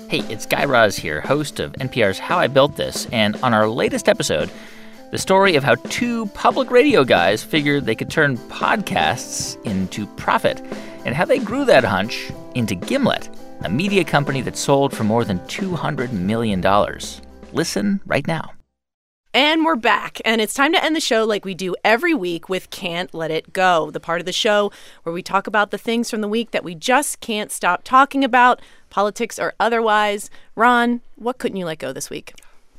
Hey, 0.09 0.21
it's 0.31 0.47
Guy 0.47 0.65
Raz 0.65 0.97
here, 0.97 1.21
host 1.21 1.59
of 1.59 1.73
NPR's 1.73 2.21
How 2.21 2.39
I 2.39 2.47
Built 2.47 2.77
This, 2.77 3.07
and 3.07 3.35
on 3.43 3.53
our 3.53 3.69
latest 3.69 4.09
episode, 4.09 4.51
the 5.11 5.19
story 5.19 5.57
of 5.57 5.65
how 5.65 5.75
two 5.89 6.27
public 6.27 6.71
radio 6.71 7.03
guys 7.05 7.43
figured 7.43 7.85
they 7.85 7.97
could 7.97 8.11
turn 8.11 8.37
podcasts 8.49 9.61
into 9.65 10.07
profit, 10.15 10.61
and 11.05 11.15
how 11.15 11.25
they 11.25 11.39
grew 11.39 11.65
that 11.65 11.85
hunch 11.85 12.31
into 12.55 12.75
Gimlet, 12.75 13.29
a 13.63 13.69
media 13.69 14.05
company 14.05 14.43
that 14.43 14.57
sold 14.57 14.97
for 14.97 15.05
more 15.05 15.25
than 15.25 15.41
$200 15.41 16.13
million. 16.13 16.63
Listen 17.53 18.01
right 18.07 18.27
now. 18.27 18.56
And 19.37 19.67
we're 19.67 19.77
back, 19.77 20.19
and 20.25 20.41
it's 20.41 20.55
time 20.55 20.73
to 20.73 20.83
end 20.83 20.97
the 20.97 21.01
show 21.01 21.23
like 21.27 21.45
we 21.45 21.53
do 21.53 21.77
every 21.85 22.15
week 22.15 22.49
with 22.49 22.71
Can't 22.71 23.13
Let 23.13 23.31
It 23.31 23.53
Go, 23.53 23.91
the 23.91 24.01
part 24.01 24.19
of 24.19 24.25
the 24.25 24.33
show 24.33 24.73
where 25.03 25.13
we 25.13 25.23
talk 25.23 25.47
about 25.47 25.71
the 25.71 25.77
things 25.77 26.09
from 26.09 26.23
the 26.23 26.27
week 26.27 26.53
that 26.53 26.65
we 26.65 26.75
just 26.75 27.21
can't 27.21 27.53
stop 27.53 27.83
talking 27.83 28.25
about, 28.25 28.63
politics 28.89 29.39
or 29.39 29.53
otherwise. 29.61 30.31
Ron, 30.55 31.03
what 31.17 31.37
couldn't 31.37 31.59
you 31.59 31.67
let 31.67 31.81
go 31.81 31.93
this 31.93 32.09
week? 32.09 32.33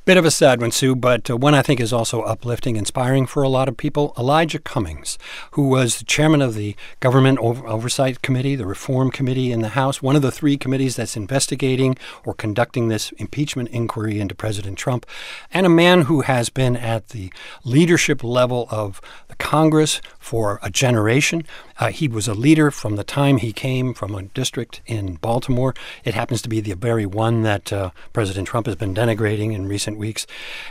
Bit 0.08 0.16
of 0.16 0.24
a 0.24 0.30
sad 0.30 0.62
one, 0.62 0.70
Sue, 0.70 0.96
but 0.96 1.28
uh, 1.28 1.36
one 1.36 1.52
I 1.52 1.60
think 1.60 1.80
is 1.80 1.92
also 1.92 2.22
uplifting, 2.22 2.76
inspiring 2.76 3.26
for 3.26 3.42
a 3.42 3.48
lot 3.50 3.68
of 3.68 3.76
people. 3.76 4.14
Elijah 4.16 4.58
Cummings, 4.58 5.18
who 5.50 5.68
was 5.68 5.98
the 5.98 6.06
chairman 6.06 6.40
of 6.40 6.54
the 6.54 6.74
Government 7.00 7.38
Over- 7.40 7.66
Oversight 7.66 8.22
Committee, 8.22 8.56
the 8.56 8.64
Reform 8.64 9.10
Committee 9.10 9.52
in 9.52 9.60
the 9.60 9.68
House, 9.68 10.00
one 10.00 10.16
of 10.16 10.22
the 10.22 10.30
three 10.32 10.56
committees 10.56 10.96
that's 10.96 11.14
investigating 11.14 11.94
or 12.24 12.32
conducting 12.32 12.88
this 12.88 13.12
impeachment 13.18 13.68
inquiry 13.68 14.18
into 14.18 14.34
President 14.34 14.78
Trump, 14.78 15.04
and 15.52 15.66
a 15.66 15.68
man 15.68 16.04
who 16.04 16.22
has 16.22 16.48
been 16.48 16.74
at 16.74 17.08
the 17.08 17.30
leadership 17.62 18.24
level 18.24 18.66
of 18.70 19.02
the 19.28 19.36
Congress 19.36 20.00
for 20.28 20.60
a 20.62 20.68
generation. 20.68 21.42
Uh, 21.78 21.88
he 21.88 22.06
was 22.06 22.28
a 22.28 22.34
leader 22.34 22.70
from 22.70 22.96
the 22.96 23.02
time 23.02 23.38
he 23.38 23.50
came 23.50 23.94
from 23.94 24.14
a 24.14 24.24
district 24.24 24.82
in 24.84 25.14
Baltimore. 25.14 25.74
It 26.04 26.12
happens 26.12 26.42
to 26.42 26.50
be 26.50 26.60
the 26.60 26.74
very 26.74 27.06
one 27.06 27.44
that 27.44 27.72
uh, 27.72 27.92
President 28.12 28.46
Trump 28.46 28.66
has 28.66 28.76
been 28.76 28.94
denigrating 28.94 29.54
in 29.54 29.66
recent 29.66 29.96
weeks. 29.96 30.26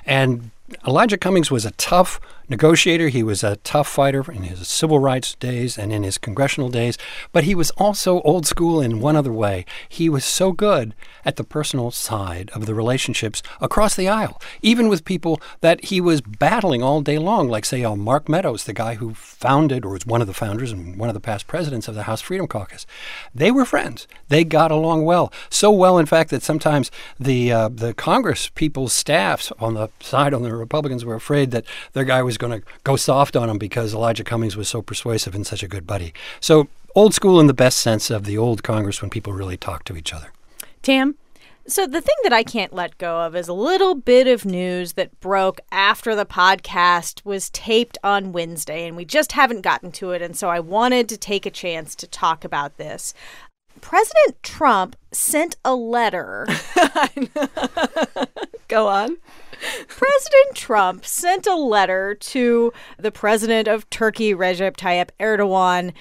And 0.06 0.52
Elijah 0.86 1.17
Cummings 1.17 1.49
was 1.49 1.65
a 1.65 1.71
tough 1.71 2.19
negotiator. 2.49 3.10
He 3.10 3.23
was 3.23 3.43
a 3.43 3.58
tough 3.58 3.88
fighter 3.88 4.30
in 4.32 4.43
his 4.43 4.67
civil 4.67 4.99
rights 4.99 5.36
days 5.36 5.77
and 5.77 5.91
in 5.91 6.03
his 6.03 6.17
congressional 6.17 6.69
days, 6.69 6.97
but 7.32 7.43
he 7.43 7.56
was 7.56 7.71
also 7.71 8.21
old 8.21 8.45
school 8.45 8.82
in 8.82 8.99
one 8.99 9.15
other 9.15 9.34
way. 9.34 9.65
He 9.88 10.10
was 10.10 10.23
so 10.23 10.51
good 10.51 10.93
at 11.25 11.36
the 11.36 11.43
personal 11.43 11.91
side 11.91 12.49
of 12.53 12.65
the 12.65 12.73
relationships 12.73 13.43
across 13.60 13.95
the 13.95 14.08
aisle, 14.08 14.41
even 14.62 14.88
with 14.88 15.06
people 15.06 15.41
that 15.62 15.86
he 15.86 15.99
was 15.99 16.21
battling 16.21 16.82
all 16.82 17.01
day 17.01 17.17
long, 17.17 17.49
like, 17.49 17.65
say, 17.65 17.84
uh, 17.84 17.95
Mark 17.95 18.30
Meadows, 18.30 18.63
the 18.63 18.73
guy 18.73 18.95
who 18.95 19.13
founded 19.13 19.86
or 19.86 19.91
was 19.91 20.06
one 20.06 20.21
of 20.21 20.27
the 20.27 20.34
founders 20.34 20.71
and 20.71 20.97
one 20.97 21.10
of 21.10 21.15
the 21.15 21.21
past 21.21 21.47
presidents 21.47 21.88
of 21.88 21.95
the 21.95 22.03
House 22.03 22.21
Freedom 22.21 22.47
Caucus. 22.47 22.86
They 23.36 23.51
were 23.51 23.65
friends. 23.65 24.08
They 24.30 24.43
got 24.43 24.71
along 24.71 25.03
well. 25.03 25.34
So 25.49 25.71
well, 25.71 25.97
in 25.97 26.06
fact, 26.06 26.30
that 26.30 26.43
sometimes 26.43 26.91
the, 27.19 27.51
uh, 27.51 27.69
the 27.69 27.93
Congress 27.93 28.49
people's 28.49 28.93
staffs 28.93 29.51
on 29.60 29.73
the 29.73 29.89
side 29.99 30.34
on 30.34 30.43
the 30.43 30.57
Republicans 30.58 31.06
were 31.06 31.15
afraid 31.15 31.52
that 31.52 31.65
their 31.93 32.04
guy 32.04 32.22
was 32.22 32.38
going 32.38 32.60
to 32.62 32.67
go 32.84 32.96
soft 32.96 33.36
on 33.36 33.50
him 33.50 33.58
because 33.58 33.93
Elijah 33.93 34.24
Cummings 34.24 34.58
was 34.58 34.67
so 34.67 34.82
persuasive 34.82 35.36
and 35.36 35.46
such 35.46 35.63
a 35.63 35.67
good 35.67 35.88
buddy. 35.88 36.13
So 36.39 36.67
old 36.96 37.13
school 37.13 37.39
in 37.39 37.48
the 37.48 37.54
best 37.54 37.80
sense 37.80 38.10
of 38.10 38.26
the 38.26 38.38
old 38.38 38.63
Congress 38.63 39.02
when 39.02 39.10
people 39.10 39.34
really 39.34 39.58
talk 39.58 39.84
to 39.86 39.96
each 39.96 40.13
other. 40.13 40.32
Tam? 40.82 41.15
So 41.70 41.86
the 41.86 42.00
thing 42.00 42.15
that 42.24 42.32
I 42.32 42.43
can't 42.43 42.72
let 42.72 42.98
go 42.98 43.24
of 43.24 43.36
is 43.36 43.50
a 43.50 43.54
little 43.54 43.93
bit 43.93 44.26
of 44.26 44.46
news 44.46 44.93
that 44.93 45.20
broke 45.20 45.60
after 45.70 46.15
the 46.15 46.26
podcast 46.26 47.26
was 47.26 47.50
taped 47.50 47.98
on 48.06 48.32
Wednesday, 48.32 48.88
and 48.88 48.96
we 48.96 49.04
just 49.04 49.34
haven't 49.34 49.63
gotten 49.63 49.91
to 49.93 50.12
it. 50.12 50.22
And 50.22 50.38
so 50.38 50.48
I 50.48 50.62
wanted 50.62 51.10
to 51.10 51.17
take 51.17 51.46
a 51.46 51.52
chance 51.52 51.93
to 51.96 52.08
talk 52.08 52.46
about 52.46 52.78
this. 52.78 53.13
President 53.82 54.41
Trump 54.43 54.96
sent 55.12 55.58
a 55.65 55.76
letter. 55.76 56.48
Go 58.70 58.88
on. 58.88 59.17
President 59.88 60.56
Trump 60.56 61.06
sent 61.06 61.48
a 61.48 61.56
letter 61.56 62.15
to 62.15 62.72
the 62.98 63.12
president 63.12 63.67
of 63.67 63.89
Turkey, 63.89 64.34
Recep 64.34 64.78
Tayyip 64.78 65.10
Erdogan. 65.20 65.93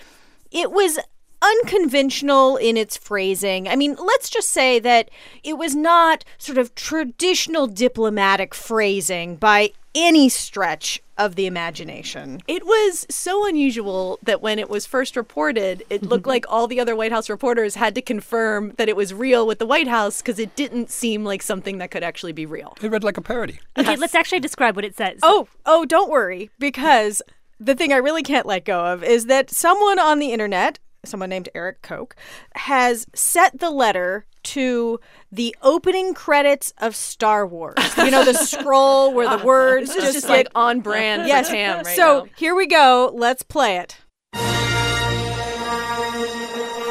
It 0.51 0.71
was 0.73 0.99
unconventional 1.43 2.57
in 2.57 2.77
its 2.77 2.97
phrasing. 2.97 3.69
I 3.69 3.77
mean, 3.77 3.97
let's 3.99 4.31
just 4.31 4.51
say 4.51 4.79
that 4.81 5.11
it 5.45 5.59
was 5.59 5.75
not 5.75 6.25
sort 6.39 6.59
of 6.59 6.75
traditional 6.75 7.67
diplomatic 7.67 8.55
phrasing 8.55 9.37
by 9.37 9.73
any 9.95 10.29
stretch 10.29 11.03
of 11.17 11.35
the 11.37 11.47
imagination. 11.47 12.43
It 12.47 12.67
was 12.67 13.07
so 13.09 13.47
unusual 13.47 14.19
that 14.23 14.43
when 14.43 14.59
it 14.59 14.69
was 14.69 14.85
first 14.85 15.17
reported, 15.17 15.83
it 15.89 16.03
looked 16.03 16.25
mm-hmm. 16.25 16.29
like 16.29 16.45
all 16.51 16.67
the 16.67 16.79
other 16.79 16.95
White 16.95 17.13
House 17.13 17.31
reporters 17.31 17.75
had 17.75 17.95
to 17.95 18.03
confirm 18.03 18.75
that 18.77 18.91
it 18.91 18.97
was 18.97 19.15
real 19.15 19.47
with 19.47 19.59
the 19.59 19.67
White 19.67 19.89
House 19.89 20.21
because 20.21 20.39
it 20.39 20.55
didn't 20.55 20.91
seem 20.91 21.25
like 21.25 21.43
something 21.43 21.79
that 21.79 21.91
could 21.91 22.03
actually 22.03 22.33
be 22.33 22.45
real. 22.45 22.77
It 22.83 22.91
read 22.91 23.05
like 23.05 23.17
a 23.17 23.23
parody. 23.23 23.59
Okay, 23.79 23.97
let's 23.97 24.15
actually 24.15 24.41
describe 24.41 24.77
what 24.77 24.85
it 24.85 24.97
says. 24.97 25.21
Oh, 25.23 25.49
oh, 25.65 25.87
don't 25.87 26.11
worry, 26.11 26.51
because 26.59 27.23
the 27.59 27.75
thing 27.75 27.91
I 27.91 27.97
really 27.97 28.23
can't 28.23 28.45
let 28.45 28.67
go 28.67 28.85
of 28.85 29.03
is 29.03 29.27
that 29.27 29.51
someone 29.51 29.99
on 29.99 30.19
the 30.19 30.33
internet, 30.33 30.79
someone 31.07 31.31
named 31.31 31.49
Eric 31.55 31.83
Koch, 31.83 32.15
has 32.55 33.07
set 33.15 33.59
the 33.59 33.71
letter 33.71 34.27
to 34.45 35.01
the 35.33 35.57
opening 35.63 36.15
credits 36.15 36.73
of 36.79 36.95
Star 36.95 37.47
Wars. 37.47 37.77
You 37.97 38.11
know, 38.11 38.25
the 38.25 38.35
scroll 38.47 39.13
where 39.13 39.37
the 39.37 39.45
words 39.45 39.93
just, 39.95 40.13
just 40.15 40.27
get- 40.27 40.33
like 40.33 40.49
on 40.55 40.81
brand 40.81 41.27
yes. 41.27 41.49
for 41.49 41.55
Tam 41.55 41.85
right 41.85 41.97
so 41.97 42.25
now. 42.25 42.31
here 42.37 42.55
we 42.55 42.67
go. 42.67 43.11
Let's 43.15 43.43
play 43.43 43.79
it. 43.79 43.97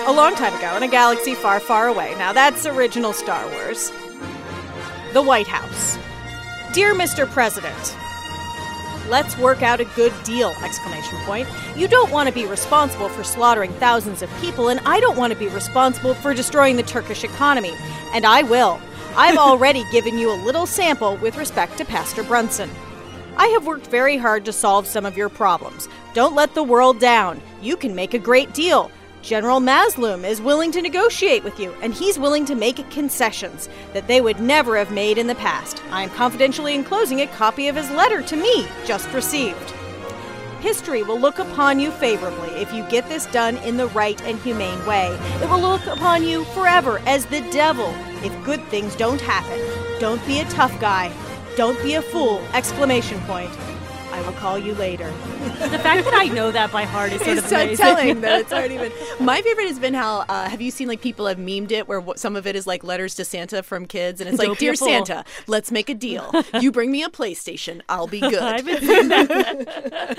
A 0.08 0.12
long 0.14 0.36
time 0.36 0.54
ago, 0.54 0.76
in 0.78 0.84
a 0.84 0.88
galaxy 0.88 1.34
far, 1.34 1.60
far 1.60 1.88
away. 1.88 2.14
Now 2.18 2.32
that's 2.32 2.66
original 2.66 3.12
Star 3.14 3.50
Wars. 3.52 3.92
The 5.14 5.22
White 5.22 5.48
House. 5.48 5.98
Dear 6.74 6.94
Mr. 6.94 7.26
President, 7.26 7.98
Let's 9.08 9.38
work 9.38 9.62
out 9.62 9.80
a 9.80 9.86
good 9.96 10.14
deal! 10.24 10.50
Exclamation 10.64 11.18
point. 11.20 11.48
You 11.76 11.88
don't 11.88 12.12
want 12.12 12.28
to 12.28 12.34
be 12.34 12.46
responsible 12.46 13.10
for 13.10 13.24
slaughtering 13.24 13.72
thousands 13.74 14.22
of 14.22 14.30
people, 14.42 14.70
and 14.70 14.80
I 14.82 15.00
don't 15.00 15.18
want 15.18 15.32
to 15.32 15.38
be 15.38 15.48
responsible 15.48 16.16
for 16.16 16.34
destroying 16.34 16.76
the 16.76 16.84
Turkish 16.84 17.24
economy. 17.24 17.74
And 18.14 18.26
I 18.26 18.42
will. 18.42 18.80
I've 19.16 19.38
already 19.50 19.84
given 19.92 20.18
you 20.18 20.32
a 20.32 20.44
little 20.44 20.66
sample 20.66 21.18
with 21.18 21.38
respect 21.38 21.78
to 21.78 21.86
Pastor 21.86 22.24
Brunson. 22.24 22.70
I 23.38 23.48
have 23.48 23.68
worked 23.68 23.88
very 23.88 24.18
hard 24.18 24.46
to 24.46 24.54
solve 24.54 24.88
some 24.88 25.06
of 25.06 25.18
your 25.18 25.30
problems. 25.30 25.88
Don't 26.14 26.36
let 26.36 26.56
the 26.56 26.64
world 26.64 27.00
down. 27.00 27.42
You 27.62 27.76
can 27.76 27.94
make 27.94 28.14
a 28.14 28.20
great 28.20 28.54
deal. 28.54 28.90
General 29.26 29.60
Mazloum 29.60 30.24
is 30.24 30.40
willing 30.40 30.72
to 30.72 30.84
negotiate 30.84 31.44
with 31.44 31.60
you, 31.60 31.74
and 31.82 31.96
he's 31.96 32.20
willing 32.20 32.46
to 32.46 32.54
make 32.54 32.88
concessions 32.92 33.68
that 33.94 34.06
they 34.06 34.22
would 34.22 34.40
never 34.40 34.78
have 34.78 34.92
made 34.92 35.18
in 35.18 35.26
the 35.26 35.34
past. 35.34 35.82
I 35.90 36.04
am 36.04 36.12
confidentially 36.12 36.76
enclosing 36.76 37.22
a 37.22 37.28
copy 37.28 37.68
of 37.68 37.76
his 37.76 37.90
letter 37.90 38.22
to 38.22 38.36
me, 38.36 38.68
just 38.86 39.12
received. 39.14 39.72
History 40.60 41.02
will 41.02 41.20
look 41.20 41.40
upon 41.40 41.80
you 41.80 41.90
favorably 41.90 42.50
if 42.50 42.72
you 42.72 42.84
get 42.84 43.10
this 43.10 43.26
done 43.26 43.58
in 43.58 43.78
the 43.78 43.88
right 43.88 44.22
and 44.22 44.38
humane 44.42 44.86
way. 44.86 45.08
It 45.42 45.50
will 45.50 45.60
look 45.60 45.88
upon 45.88 46.24
you 46.24 46.44
forever 46.54 47.02
as 47.08 47.26
the 47.26 47.42
devil 47.50 47.96
if 48.24 48.46
good 48.46 48.64
things 48.66 48.96
don't 48.96 49.22
happen. 49.22 49.60
Don't 50.00 50.24
be 50.28 50.42
a 50.42 50.50
tough 50.50 50.80
guy. 50.80 51.12
Don't 51.58 51.82
be 51.82 51.96
a 51.96 52.02
fool! 52.04 52.44
Exclamation 52.54 53.20
point. 53.22 53.50
I 54.16 54.22
will 54.22 54.32
call 54.34 54.58
you 54.58 54.74
later. 54.76 55.08
The 55.10 55.78
fact 55.80 56.06
that 56.06 56.14
I 56.14 56.28
know 56.30 56.50
that 56.50 56.72
by 56.72 56.84
heart 56.86 57.12
is 57.12 57.22
sort 57.22 57.38
It's 57.38 57.44
of 57.44 57.50
so 57.50 57.56
amazing. 57.58 57.78
telling 57.86 58.22
that 58.22 58.40
it's 58.42 58.54
already 58.54 58.78
been. 58.78 58.94
My 59.20 59.42
favorite 59.42 59.68
has 59.68 59.78
been 59.78 59.94
how 59.94 60.20
uh, 60.30 60.48
have 60.48 60.62
you 60.62 60.72
seen 60.72 60.88
like 60.88 61.02
people 61.02 61.26
have 61.28 61.38
memed 61.38 61.72
it 61.72 61.88
where 61.90 62.02
some 62.16 62.38
of 62.38 62.48
it 62.48 62.56
is 62.56 62.66
like 62.66 62.86
letters 62.86 63.14
to 63.16 63.26
Santa 63.26 63.62
from 63.62 63.86
kids 63.86 64.22
and 64.22 64.30
it's 64.30 64.40
like 64.40 64.48
Don't 64.48 64.60
dear. 64.60 64.74
Santa, 64.76 65.26
let's 65.48 65.70
make 65.70 65.90
a 65.90 65.94
deal. 65.94 66.32
You 66.62 66.72
bring 66.72 66.92
me 66.92 67.04
a 67.04 67.10
PlayStation, 67.10 67.82
I'll 67.90 68.08
be 68.08 68.20
good. 68.22 68.36
I 68.42 68.56
haven't 68.58 68.80
seen 68.80 69.08
that. 69.10 70.18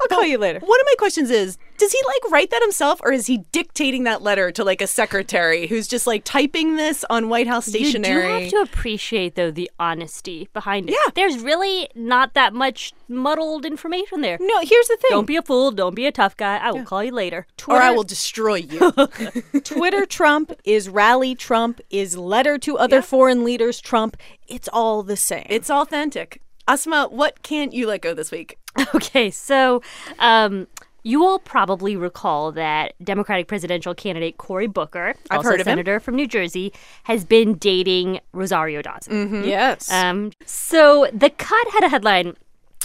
I'll 0.00 0.08
call 0.16 0.24
you 0.26 0.36
later. 0.36 0.58
One 0.60 0.80
of 0.80 0.86
my 0.86 0.94
questions 0.98 1.30
is, 1.30 1.56
does 1.78 1.92
he 1.92 1.98
like 2.06 2.30
write 2.32 2.50
that 2.50 2.60
himself 2.60 3.00
or 3.02 3.10
is 3.12 3.26
he 3.26 3.38
dictating 3.52 4.04
that 4.04 4.20
letter 4.20 4.50
to 4.52 4.64
like 4.64 4.82
a 4.82 4.86
secretary 4.86 5.66
who's 5.66 5.88
just 5.88 6.06
like 6.06 6.24
typing 6.24 6.76
this 6.76 7.06
on 7.08 7.30
White 7.30 7.46
House 7.46 7.64
stationery? 7.66 8.44
You 8.44 8.50
do 8.50 8.56
have 8.56 8.66
to 8.66 8.72
appreciate 8.72 9.34
though 9.34 9.50
the 9.50 9.70
honesty 9.80 10.48
behind 10.52 10.90
it. 10.90 10.92
Yeah. 10.92 11.10
There's 11.14 11.38
really 11.38 11.88
not 11.94 12.34
that 12.34 12.52
much 12.52 12.92
muddled 13.30 13.64
information 13.64 14.20
there. 14.20 14.36
No, 14.40 14.58
here's 14.60 14.88
the 14.88 14.96
thing. 15.00 15.10
Don't 15.10 15.26
be 15.26 15.36
a 15.36 15.42
fool. 15.42 15.70
Don't 15.70 15.94
be 15.94 16.06
a 16.06 16.12
tough 16.12 16.36
guy. 16.36 16.56
I 16.58 16.70
will 16.72 16.84
call 16.84 17.04
you 17.04 17.12
later. 17.12 17.46
or 17.68 17.76
I 17.76 17.90
will 17.90 18.02
destroy 18.02 18.56
you. 18.56 18.92
Twitter 19.64 20.04
Trump 20.06 20.52
is 20.64 20.88
rally 20.88 21.34
Trump 21.34 21.80
is 21.90 22.16
letter 22.16 22.58
to 22.58 22.76
other 22.78 23.02
foreign 23.02 23.44
leaders 23.44 23.80
Trump. 23.80 24.16
It's 24.48 24.68
all 24.72 25.02
the 25.02 25.16
same. 25.16 25.46
it's 25.48 25.70
authentic. 25.70 26.42
Asma, 26.66 27.08
what 27.10 27.42
can't 27.42 27.72
you 27.72 27.86
let 27.86 28.00
go 28.02 28.14
this 28.14 28.30
week? 28.30 28.56
Okay, 28.94 29.30
so 29.30 29.82
um, 30.20 30.68
you 31.02 31.24
all 31.24 31.38
probably 31.40 31.96
recall 31.96 32.52
that 32.52 32.94
Democratic 33.02 33.48
presidential 33.48 33.94
candidate 33.94 34.36
Cory 34.38 34.68
Booker, 34.68 35.14
I've 35.30 35.38
also 35.38 35.50
heard 35.50 35.60
of 35.60 35.66
him. 35.66 35.72
senator 35.72 35.98
from 35.98 36.14
New 36.14 36.28
Jersey, 36.28 36.72
has 37.04 37.24
been 37.24 37.54
dating 37.58 38.20
Rosario 38.32 38.80
Dawson. 38.82 39.42
yes. 39.44 39.90
Um, 39.90 40.30
so 40.46 41.08
the 41.12 41.30
cut 41.30 41.66
had 41.72 41.82
a 41.84 41.88
headline 41.88 42.36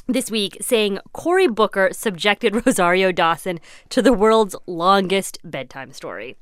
this 0.07 0.29
week 0.29 0.57
saying 0.61 0.99
Cory 1.13 1.47
Booker 1.47 1.89
subjected 1.91 2.55
Rosario 2.65 3.11
Dawson 3.11 3.59
to 3.89 4.01
the 4.01 4.13
world's 4.13 4.55
longest 4.67 5.39
bedtime 5.43 5.91
story. 5.91 6.37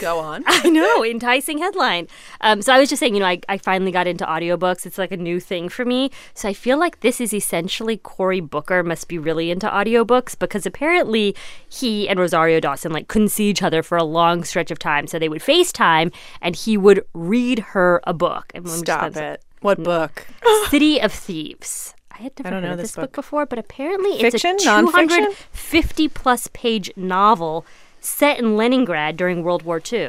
Go 0.00 0.18
on. 0.18 0.44
I 0.46 0.68
know, 0.68 1.04
enticing 1.04 1.58
headline. 1.58 2.08
Um, 2.40 2.62
so 2.62 2.72
I 2.72 2.78
was 2.78 2.88
just 2.88 3.00
saying, 3.00 3.14
you 3.14 3.20
know, 3.20 3.26
I, 3.26 3.40
I 3.48 3.58
finally 3.58 3.92
got 3.92 4.06
into 4.06 4.24
audiobooks. 4.24 4.86
It's 4.86 4.98
like 4.98 5.12
a 5.12 5.16
new 5.16 5.40
thing 5.40 5.68
for 5.68 5.84
me. 5.84 6.10
So 6.34 6.48
I 6.48 6.52
feel 6.52 6.78
like 6.78 7.00
this 7.00 7.20
is 7.20 7.32
essentially 7.32 7.96
Cory 7.98 8.40
Booker 8.40 8.82
must 8.82 9.08
be 9.08 9.18
really 9.18 9.50
into 9.50 9.68
audiobooks 9.68 10.38
because 10.38 10.66
apparently 10.66 11.34
he 11.68 12.08
and 12.08 12.18
Rosario 12.18 12.60
Dawson 12.60 12.92
like 12.92 13.08
couldn't 13.08 13.28
see 13.28 13.48
each 13.48 13.62
other 13.62 13.82
for 13.82 13.96
a 13.96 14.04
long 14.04 14.44
stretch 14.44 14.70
of 14.70 14.78
time. 14.78 15.06
So 15.06 15.18
they 15.18 15.28
would 15.28 15.42
FaceTime 15.42 16.12
and 16.40 16.56
he 16.56 16.76
would 16.76 17.04
read 17.14 17.60
her 17.60 18.00
a 18.04 18.12
book. 18.12 18.50
And 18.54 18.64
let 18.64 18.78
me 18.78 18.82
just 18.84 18.86
Stop 18.86 19.16
it. 19.16 19.42
What 19.60 19.82
book? 19.82 20.26
City 20.68 21.00
of 21.00 21.12
Thieves. 21.12 21.95
I 22.18 22.22
had 22.22 22.32
never 22.38 22.50
don't 22.50 22.62
heard 22.62 22.66
know 22.68 22.72
of 22.72 22.78
this 22.78 22.88
this 22.90 22.96
book 22.96 23.02
book. 23.12 23.12
before, 23.14 23.46
but 23.46 23.58
apparently 23.58 24.18
Fiction? 24.20 24.56
it's 24.56 24.64
a 24.66 24.68
250 24.70 26.08
plus 26.08 26.48
page 26.52 26.90
novel 26.96 27.66
set 28.00 28.38
in 28.38 28.56
Leningrad 28.56 29.16
during 29.16 29.42
World 29.42 29.62
War 29.62 29.76
II. 29.80 30.00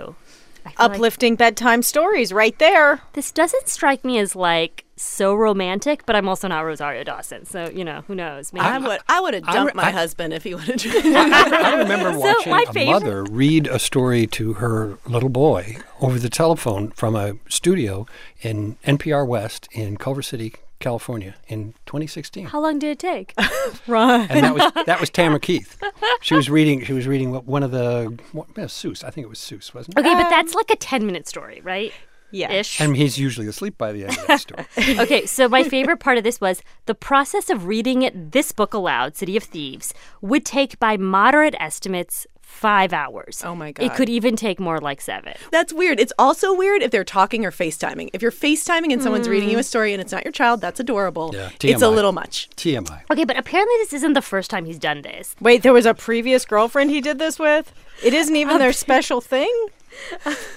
I 0.65 0.71
feel 0.71 0.87
like 0.87 0.95
Uplifting 0.95 1.35
bedtime 1.35 1.81
stories 1.81 2.33
right 2.33 2.57
there. 2.59 3.01
this 3.13 3.31
doesn't 3.31 3.67
strike 3.69 4.03
me 4.03 4.17
as 4.19 4.35
like 4.35 4.83
so 4.97 5.33
romantic, 5.35 6.05
but 6.05 6.15
I'm 6.15 6.27
also 6.27 6.47
not 6.47 6.61
Rosario 6.61 7.03
Dawson, 7.03 7.45
so 7.45 7.69
you 7.69 7.85
know 7.85 8.03
who 8.07 8.15
knows. 8.15 8.51
Maybe 8.51 8.65
I 8.65 8.77
would 8.79 8.99
I 9.07 9.21
would 9.21 9.33
have 9.35 9.45
dumped 9.45 9.75
re- 9.75 9.81
my 9.83 9.87
I- 9.89 9.91
husband 9.91 10.33
if 10.33 10.43
he 10.43 10.55
would 10.55 10.63
have. 10.81 11.05
I 11.05 11.75
remember 11.75 12.17
watching 12.19 12.51
my 12.51 12.65
a 12.67 12.73
favorite- 12.73 12.91
mother 12.91 13.23
read 13.23 13.67
a 13.67 13.79
story 13.79 14.27
to 14.27 14.53
her 14.53 14.97
little 15.05 15.29
boy 15.29 15.77
over 16.01 16.17
the 16.19 16.29
telephone 16.29 16.89
from 16.91 17.15
a 17.15 17.33
studio 17.47 18.05
in 18.41 18.75
NPR 18.85 19.25
West 19.25 19.69
in 19.71 19.97
Culver 19.97 20.21
City, 20.23 20.53
California 20.79 21.35
in 21.47 21.73
2016. 21.85 22.45
How 22.47 22.61
long 22.61 22.79
did 22.79 22.91
it 22.91 22.99
take? 22.99 23.33
Right. 23.85 24.27
and 24.29 24.43
that 24.43 24.53
was 24.53 24.71
that 24.85 24.99
was 24.99 25.09
Tamara 25.09 25.39
Keith. 25.39 25.77
She 26.21 26.35
was 26.35 26.49
reading 26.49 26.83
she 26.83 26.93
was 26.93 27.07
reading 27.07 27.33
one 27.33 27.63
of 27.63 27.71
the 27.71 28.17
what, 28.31 28.47
yeah, 28.55 28.65
Seuss. 28.65 29.03
I 29.03 29.09
think 29.09 29.25
it 29.25 29.29
was 29.29 29.39
Seuss, 29.39 29.73
wasn't 29.73 29.97
it? 29.97 30.01
okay, 30.01 30.13
but 30.13 30.25
um, 30.25 30.29
that's 30.29 30.53
like 30.53 30.71
a 30.71 30.75
10 30.75 31.05
minute 31.05 31.27
story, 31.27 31.61
right? 31.61 31.91
Yeah. 32.31 32.51
Ish. 32.51 32.81
And 32.81 32.95
he's 32.95 33.17
usually 33.17 33.47
asleep 33.47 33.77
by 33.77 33.93
the 33.93 34.03
end 34.03 34.17
of 34.17 34.27
that 34.27 34.39
story. 34.41 34.65
okay, 34.99 35.25
so 35.25 35.47
my 35.47 35.63
favorite 35.63 35.99
part 35.99 36.17
of 36.17 36.23
this 36.23 36.41
was 36.41 36.61
the 36.85 36.95
process 36.95 37.49
of 37.49 37.65
reading 37.65 38.01
it, 38.01 38.31
this 38.31 38.51
book 38.51 38.73
aloud, 38.73 39.15
City 39.15 39.37
of 39.37 39.43
Thieves, 39.43 39.93
would 40.21 40.45
take 40.45 40.77
by 40.79 40.97
moderate 40.97 41.55
estimates 41.59 42.27
five 42.47 42.93
hours. 42.93 43.43
Oh 43.45 43.53
my 43.53 43.71
God. 43.71 43.85
It 43.85 43.93
could 43.93 44.09
even 44.09 44.35
take 44.35 44.59
more 44.59 44.79
like 44.79 45.01
seven. 45.01 45.33
That's 45.51 45.73
weird. 45.73 45.99
It's 45.99 46.13
also 46.17 46.55
weird 46.55 46.81
if 46.81 46.89
they're 46.89 47.03
talking 47.03 47.45
or 47.45 47.51
FaceTiming. 47.51 48.09
If 48.13 48.21
you're 48.21 48.31
FaceTiming 48.31 48.91
and 48.91 49.03
someone's 49.03 49.29
reading 49.29 49.49
you 49.49 49.57
a 49.57 49.59
hmm. 49.59 49.65
story 49.65 49.93
and 49.93 50.01
it's 50.01 50.11
not 50.11 50.25
your 50.25 50.31
child, 50.31 50.61
that's 50.61 50.79
adorable. 50.79 51.31
Yeah, 51.33 51.51
It's 51.61 51.81
a 51.83 51.89
little 51.89 52.13
much. 52.13 52.49
TMI. 52.55 53.01
Okay, 53.11 53.25
but 53.25 53.37
apparently 53.37 53.75
this 53.77 53.93
isn't 53.93 54.13
the 54.13 54.21
first 54.21 54.49
time 54.49 54.65
he's 54.65 54.79
done 54.79 55.03
this. 55.03 55.35
Wait, 55.39 55.61
there 55.61 55.73
was 55.73 55.85
a 55.85 55.93
previous 55.93 56.45
girlfriend 56.45 56.89
he 56.89 57.01
did 57.01 57.19
this 57.19 57.37
with? 57.37 57.71
It 58.03 58.13
isn't 58.13 58.35
even 58.35 58.57
their 58.57 58.73
special 58.73 59.21
thing? 59.21 59.53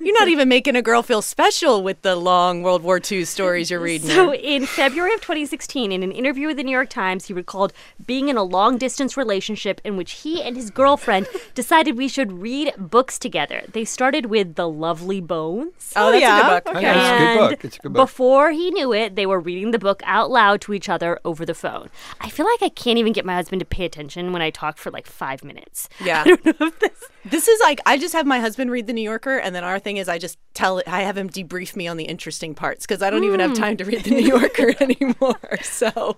You're 0.00 0.18
not 0.18 0.28
even 0.28 0.48
making 0.48 0.76
a 0.76 0.82
girl 0.82 1.02
feel 1.02 1.22
special 1.22 1.82
with 1.82 2.02
the 2.02 2.14
long 2.14 2.62
World 2.62 2.82
War 2.82 3.00
II 3.04 3.24
stories 3.24 3.70
you're 3.70 3.80
reading. 3.80 4.08
So 4.08 4.32
in 4.32 4.66
February 4.66 5.12
of 5.14 5.20
2016, 5.20 5.90
in 5.90 6.02
an 6.02 6.12
interview 6.12 6.46
with 6.46 6.56
the 6.56 6.62
New 6.62 6.72
York 6.72 6.88
Times, 6.88 7.26
he 7.26 7.32
recalled 7.32 7.72
being 8.06 8.28
in 8.28 8.36
a 8.36 8.42
long 8.42 8.78
distance 8.78 9.16
relationship 9.16 9.80
in 9.84 9.96
which 9.96 10.12
he 10.12 10.42
and 10.42 10.56
his 10.56 10.70
girlfriend 10.70 11.26
decided 11.54 11.96
we 11.96 12.08
should 12.08 12.40
read 12.40 12.72
books 12.78 13.18
together. 13.18 13.62
They 13.72 13.84
started 13.84 14.26
with 14.26 14.54
The 14.54 14.68
Lovely 14.68 15.20
Bones. 15.20 15.92
oh, 15.96 16.12
that's 16.12 16.22
yeah. 16.22 16.38
a 16.38 16.42
good 16.42 16.64
book. 16.64 16.76
Oh, 16.76 16.80
yeah, 16.80 16.92
it's 16.92 17.08
a 17.08 17.24
good 17.24 17.38
book. 17.50 17.64
It's 17.64 17.76
a 17.76 17.80
good 17.80 17.92
book. 17.92 18.06
Before 18.06 18.52
he 18.52 18.70
knew 18.70 18.92
it, 18.92 19.16
they 19.16 19.26
were 19.26 19.40
reading 19.40 19.72
the 19.72 19.78
book 19.78 20.02
out 20.04 20.30
loud 20.30 20.60
to 20.62 20.74
each 20.74 20.88
other 20.88 21.18
over 21.24 21.44
the 21.44 21.54
phone. 21.54 21.88
I 22.20 22.28
feel 22.28 22.46
like 22.46 22.62
I 22.62 22.68
can't 22.68 22.98
even 22.98 23.12
get 23.12 23.24
my 23.24 23.34
husband 23.34 23.60
to 23.60 23.66
pay 23.66 23.84
attention 23.84 24.32
when 24.32 24.42
I 24.42 24.50
talk 24.50 24.78
for 24.78 24.90
like 24.90 25.06
five 25.06 25.42
minutes. 25.42 25.88
Yeah. 26.04 26.24
this 27.24 27.48
is 27.48 27.60
like 27.60 27.80
I 27.84 27.98
just 27.98 28.14
have 28.14 28.26
my 28.26 28.38
husband 28.38 28.70
read 28.70 28.86
the 28.86 28.92
New 28.92 29.02
Yorker, 29.02 29.38
and 29.38 29.54
then 29.54 29.64
our 29.64 29.78
thing 29.78 29.87
is 29.96 30.08
I 30.08 30.18
just 30.18 30.38
tell 30.54 30.78
it. 30.78 30.88
I 30.88 31.00
have 31.02 31.16
him 31.16 31.30
debrief 31.30 31.74
me 31.74 31.88
on 31.88 31.96
the 31.96 32.04
interesting 32.04 32.54
parts 32.54 32.86
because 32.86 33.02
I 33.02 33.10
don't 33.10 33.24
even 33.24 33.40
have 33.40 33.50
hmm. 33.50 33.56
time 33.56 33.76
to 33.78 33.84
read 33.84 34.04
the 34.04 34.10
New 34.10 34.26
Yorker 34.26 34.74
anymore. 34.80 35.58
So 35.62 36.16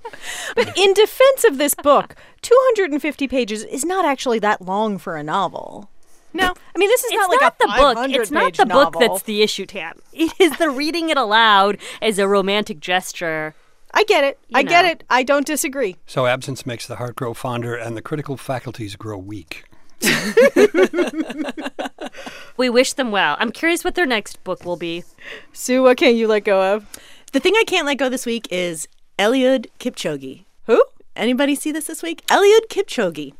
But 0.55 0.77
in 0.79 0.95
defense 0.95 1.45
of 1.45 1.59
this 1.59 1.75
book, 1.75 2.17
250 2.43 3.29
pages 3.29 3.65
is 3.65 3.85
not 3.85 4.05
actually 4.05 4.39
that 4.41 4.63
long 4.63 4.99
for 4.99 5.17
a 5.17 5.23
novel. 5.23 5.89
no, 6.33 6.55
I 6.75 6.79
mean, 6.79 6.89
this 6.89 7.05
is 7.05 7.13
It's 7.13 7.21
not 7.21 7.31
like 7.31 7.53
a 7.53 7.57
the 7.59 7.67
book. 7.77 7.99
It's 8.11 8.31
not 8.31 8.45
page 8.45 8.57
the 8.59 8.67
book 8.67 8.97
that's 8.99 9.23
the 9.23 9.43
issue, 9.43 9.67
Tam. 9.67 10.01
It 10.13 10.33
is 10.39 10.57
the 10.59 10.71
reading 10.71 11.11
it 11.11 11.17
aloud 11.17 11.79
as 12.03 12.19
a 12.19 12.27
romantic 12.29 12.81
gesture. 12.81 13.55
I 13.93 14.05
get 14.05 14.25
it. 14.25 14.39
I 14.55 14.63
get 14.63 14.85
it. 14.85 15.05
I 15.11 15.23
don't 15.23 15.47
disagree. 15.47 15.97
So 16.07 16.27
absence 16.27 16.65
makes 16.65 16.87
the 16.87 16.97
heart 16.97 17.17
grow 17.17 17.35
fonder 17.35 17.75
and 17.75 17.97
the 17.97 18.03
critical 18.03 18.37
faculties 18.37 18.97
grow 18.97 19.19
weak. 19.19 19.65
We 22.61 22.69
wish 22.69 22.93
them 22.93 23.11
well. 23.11 23.39
I'm 23.39 23.53
curious 23.53 23.85
what 23.85 23.95
their 23.95 24.05
next 24.05 24.45
book 24.45 24.67
will 24.67 24.77
be. 24.77 25.03
Sue, 25.51 25.83
what 25.83 25.97
can't 25.97 26.15
you 26.15 26.29
let 26.29 26.45
go 26.45 26.75
of? 26.75 26.87
the 27.33 27.41
thing 27.41 27.55
I 27.57 27.65
can't 27.67 27.87
let 27.87 27.95
go 27.95 28.11
this 28.11 28.27
week 28.27 28.47
is 28.51 28.87
Eliud 29.19 29.69
Kipchoge. 29.79 30.45
Who? 30.67 30.85
Anybody 31.17 31.55
see 31.55 31.73
this 31.73 31.87
this 31.87 32.03
week? 32.03 32.23
Eliud 32.27 32.69
Kipchoge 32.69 33.33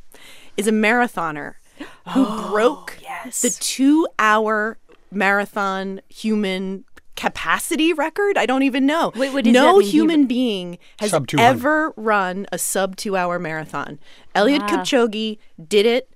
is 0.57 0.67
a 0.67 0.73
marathoner 0.73 1.57
who 2.15 2.25
broke 2.49 2.99
oh, 3.07 3.31
the 3.43 3.55
two-hour 3.61 4.79
marathon 5.11 6.01
human 6.09 6.87
capacity 7.15 7.93
record. 7.93 8.39
I 8.39 8.47
don't 8.47 8.63
even 8.63 8.87
know. 8.87 9.13
Wait, 9.15 9.35
what 9.35 9.45
does 9.45 9.53
no 9.53 9.75
that 9.75 9.79
mean? 9.81 9.83
He- 9.83 9.91
human 9.91 10.27
being 10.29 10.79
has 10.99 11.15
ever 11.39 11.93
run 11.95 12.47
a 12.51 12.57
sub 12.57 12.97
two-hour 12.97 13.39
marathon. 13.39 13.99
Eliud 14.35 14.61
ah. 14.63 14.67
Kipchoge 14.67 15.37
did 15.69 15.85
it 15.85 16.09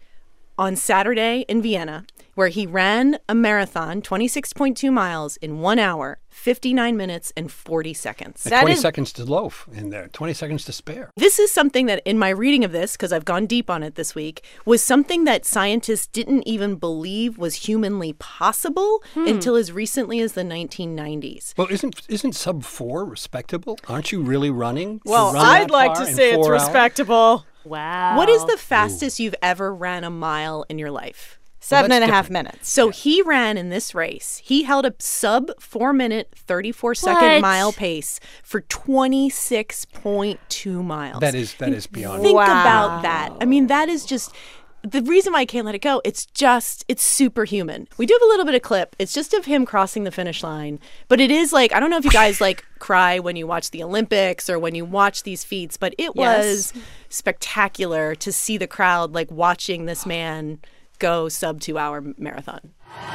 on 0.59 0.77
Saturday 0.77 1.45
in 1.49 1.61
Vienna, 1.61 2.07
where 2.35 2.49
he 2.49 2.67
ran 2.67 3.19
a 3.29 3.35
marathon, 3.35 4.03
26.2 4.03 4.93
miles, 4.93 5.37
in 5.39 5.61
one 5.61 5.79
hour, 5.79 6.19
59 6.29 6.97
minutes, 6.97 7.33
and 7.37 7.51
40 7.51 7.95
seconds. 7.95 8.45
And 8.45 8.53
That 8.53 8.61
20 8.63 8.75
is- 8.75 8.81
seconds 8.81 9.13
to 9.15 9.25
loaf 9.25 9.69
in 9.73 9.91
there, 9.91 10.09
20 10.09 10.33
seconds 10.35 10.65
to 10.65 10.73
spare. 10.73 11.11
This 11.17 11.39
is 11.39 11.51
something 11.53 11.87
that, 11.87 12.03
in 12.05 12.19
my 12.19 12.31
reading 12.31 12.65
of 12.65 12.73
this, 12.73 12.93
because 12.93 13.13
I've 13.13 13.25
gone 13.25 13.47
deep 13.47 13.71
on 13.71 13.83
it 13.83 13.95
this 13.95 14.15
week, 14.15 14.45
was 14.65 14.83
something 14.83 15.25
that 15.25 15.45
scientists 15.45 16.07
didn't 16.09 16.47
even 16.47 16.75
believe 16.77 17.39
was 17.39 17.67
humanly 17.67 18.13
possible 18.15 19.03
hmm. 19.15 19.27
until 19.27 19.55
as 19.57 19.71
recently 19.73 20.21
as 20.21 20.33
the 20.33 20.43
1990s. 20.43 21.55
Well, 21.57 21.69
isn't 21.71 22.03
isn't 22.09 22.35
sub 22.35 22.65
four 22.65 23.05
respectable? 23.05 23.79
Aren't 23.89 24.13
you 24.13 24.21
really 24.23 24.51
running? 24.51 25.01
Well, 25.05 25.33
run 25.33 25.45
I'd 25.45 25.71
like 25.71 25.95
to 25.95 26.07
in 26.07 26.15
say 26.15 26.31
it's 26.31 26.37
four 26.37 26.55
hours? 26.55 26.63
respectable. 26.63 27.47
Wow. 27.65 28.17
What 28.17 28.29
is 28.29 28.45
the 28.45 28.59
fastest 28.59 29.19
you've 29.21 29.35
ever 29.41 29.75
ran 29.75 30.05
a 30.05 30.11
mile 30.11 30.67
in 30.69 30.79
your 30.79 30.91
life? 30.91 31.39
Seven 31.65 31.89
that's 31.89 32.03
and 32.03 32.11
a 32.11 32.15
half 32.15 32.29
minutes. 32.29 32.71
So 32.71 32.91
he 32.91 33.23
ran 33.23 33.57
in 33.57 33.71
this 33.71 33.95
race. 33.95 34.43
He 34.45 34.65
held 34.65 34.85
a 34.85 34.93
sub 34.99 35.51
four 35.59 35.95
minute, 35.95 36.29
34 36.37 36.95
second 36.95 37.31
What? 37.33 37.41
mile 37.41 37.73
pace 37.73 38.21
for 38.43 38.61
26.2 38.61 40.85
miles. 40.85 41.21
That 41.21 41.35
is 41.35 41.55
that 41.55 41.73
is 41.73 41.87
beyond. 41.87 42.23
Think 42.23 42.37
Wow. 42.37 42.61
about 42.61 43.01
that. 43.03 43.33
I 43.41 43.47
mean, 43.47 43.69
that 43.69 43.89
is 43.89 44.05
just 44.05 44.35
the 44.83 45.01
reason 45.01 45.33
why 45.33 45.39
I 45.41 45.47
can't 45.47 45.65
let 45.65 45.75
it 45.75 45.81
go. 45.81 46.03
It's 46.05 46.27
just, 46.27 46.85
it's 46.89 47.03
superhuman. 47.03 47.89
We 47.97 48.05
do 48.05 48.13
have 48.13 48.21
a 48.21 48.27
little 48.27 48.45
bit 48.45 48.55
of 48.55 48.61
clip. 48.61 48.95
It's 48.99 49.15
just 49.15 49.33
of 49.33 49.47
him 49.47 49.65
crossing 49.65 50.05
the 50.05 50.11
finish 50.11 50.43
line. 50.43 50.79
But 51.09 51.21
it 51.21 51.31
is 51.31 51.55
like, 51.55 51.73
I 51.73 51.81
don't 51.81 51.89
know 51.89 51.97
if 51.97 52.05
you 52.05 52.11
guys 52.11 52.39
like 52.43 52.67
cry 52.79 53.19
when 53.19 53.35
you 53.37 53.47
watch 53.47 53.71
the 53.71 53.83
Olympics 53.83 54.51
or 54.51 54.59
when 54.59 54.75
you 54.75 54.85
watch 54.85 55.23
these 55.23 55.43
feats, 55.43 55.79
but 55.79 55.95
it 55.97 56.15
was 56.15 56.75
spectacular 57.09 58.15
to 58.17 58.31
see 58.31 58.59
the 58.59 58.67
crowd 58.67 59.15
like 59.15 59.31
watching 59.31 59.87
this 59.87 60.05
man 60.05 60.59
go 60.99 61.29
sub 61.29 61.61
two 61.61 61.79
hour 61.79 62.03
marathon. 62.19 62.61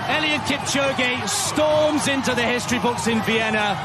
Eliud 0.08 0.39
Kipchoge 0.42 1.28
storms 1.28 2.08
into 2.08 2.34
the 2.36 2.44
history 2.44 2.80
books 2.80 3.08
in 3.08 3.22
Vienna. 3.24 3.76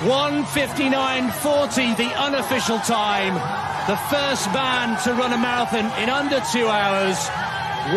159.40, 0.00 1.96
the 1.96 2.14
unofficial 2.18 2.78
time. 2.80 3.34
The 3.86 3.96
first 4.08 4.46
man 4.52 4.98
to 5.04 5.12
run 5.12 5.32
a 5.32 5.38
marathon 5.38 5.86
in 6.02 6.08
under 6.08 6.40
two 6.52 6.68
hours. 6.68 7.28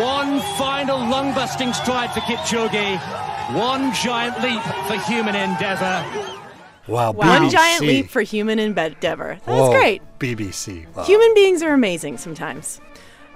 One 0.00 0.40
final 0.58 0.98
lung 0.98 1.34
busting 1.34 1.72
stride 1.72 2.12
for 2.12 2.20
Kipchoge. 2.20 2.98
One 3.54 3.92
giant 3.94 4.42
leap 4.42 4.62
for 4.86 4.98
human 5.10 5.34
endeavor. 5.34 6.04
Wow, 6.88 7.12
One 7.12 7.48
giant 7.48 7.82
leap 7.82 8.10
for 8.10 8.20
human 8.22 8.58
endeavor. 8.58 9.38
That's 9.44 9.46
Whoa, 9.46 9.70
great. 9.70 10.02
BBC. 10.18 10.86
Wow. 10.94 11.04
Human 11.04 11.34
beings 11.34 11.62
are 11.62 11.72
amazing 11.72 12.18
sometimes. 12.18 12.80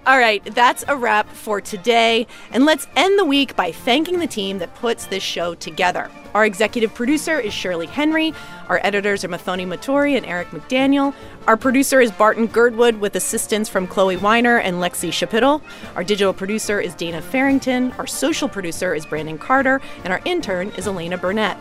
All 0.09 0.17
right, 0.19 0.43
that's 0.55 0.87
a 0.89 0.97
wrap 0.97 1.29
for 1.29 1.61
today. 1.61 2.27
And 2.51 2.65
let's 2.65 2.89
end 2.97 3.19
the 3.19 3.27
week 3.27 3.55
by 3.57 3.73
thanking 3.73 4.21
the 4.21 4.27
team 4.27 4.57
that 4.57 4.75
puts 4.77 5.05
this 5.05 5.23
show 5.23 5.55
together. 5.55 6.11
Our 6.33 6.47
executive 6.47 6.95
producer 6.95 7.39
is 7.39 7.53
Shirley 7.53 7.85
Henry. 7.85 8.33
Our 8.71 8.81
editors 8.83 9.23
are 9.23 9.29
Muthoni 9.29 9.67
Muturi 9.67 10.17
and 10.17 10.25
Eric 10.25 10.49
McDaniel. 10.49 11.13
Our 11.47 11.59
producer 11.59 12.01
is 12.01 12.11
Barton 12.11 12.47
Girdwood 12.47 12.97
with 13.01 13.17
assistance 13.17 13.69
from 13.69 13.87
Chloee 13.87 14.19
Weiner 14.19 14.57
and 14.57 14.77
Lexie 14.77 15.11
Schapitl. 15.11 15.61
Our 15.95 16.05
digital 16.05 16.33
producer 16.33 16.81
is 16.81 16.95
Dana 16.95 17.21
Farrington. 17.21 17.93
Our 17.99 18.07
social 18.07 18.49
producer 18.49 18.95
is 18.95 19.05
Brandon 19.05 19.37
Carter. 19.37 19.79
And 20.05 20.13
our 20.15 20.23
intern 20.25 20.71
is 20.79 20.87
Elena 20.87 21.19
Burnett. 21.19 21.59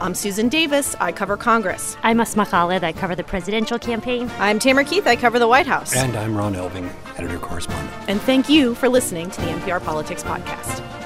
I'm 0.00 0.14
Susan 0.14 0.48
Davis. 0.48 0.96
I 0.98 1.12
cover 1.12 1.36
Congress. 1.36 1.96
I'm 2.02 2.20
Asma 2.20 2.46
Khalid. 2.46 2.82
I 2.82 2.92
cover 2.92 3.14
the 3.14 3.22
presidential 3.22 3.78
campaign. 3.78 4.30
I'm 4.38 4.58
Tamara 4.58 4.84
Keith. 4.84 5.06
I 5.06 5.14
cover 5.14 5.38
the 5.38 5.46
White 5.48 5.66
House. 5.66 5.94
And 5.94 6.16
I'm 6.16 6.34
Ron 6.34 6.54
Elving, 6.54 6.90
editor 7.18 7.38
correspondent. 7.38 7.92
And 8.08 8.18
thank 8.22 8.48
you 8.48 8.74
for 8.74 8.88
listening 8.88 9.30
to 9.30 9.40
the 9.42 9.48
NPR 9.48 9.84
Politics 9.84 10.22
Podcast. 10.22 10.99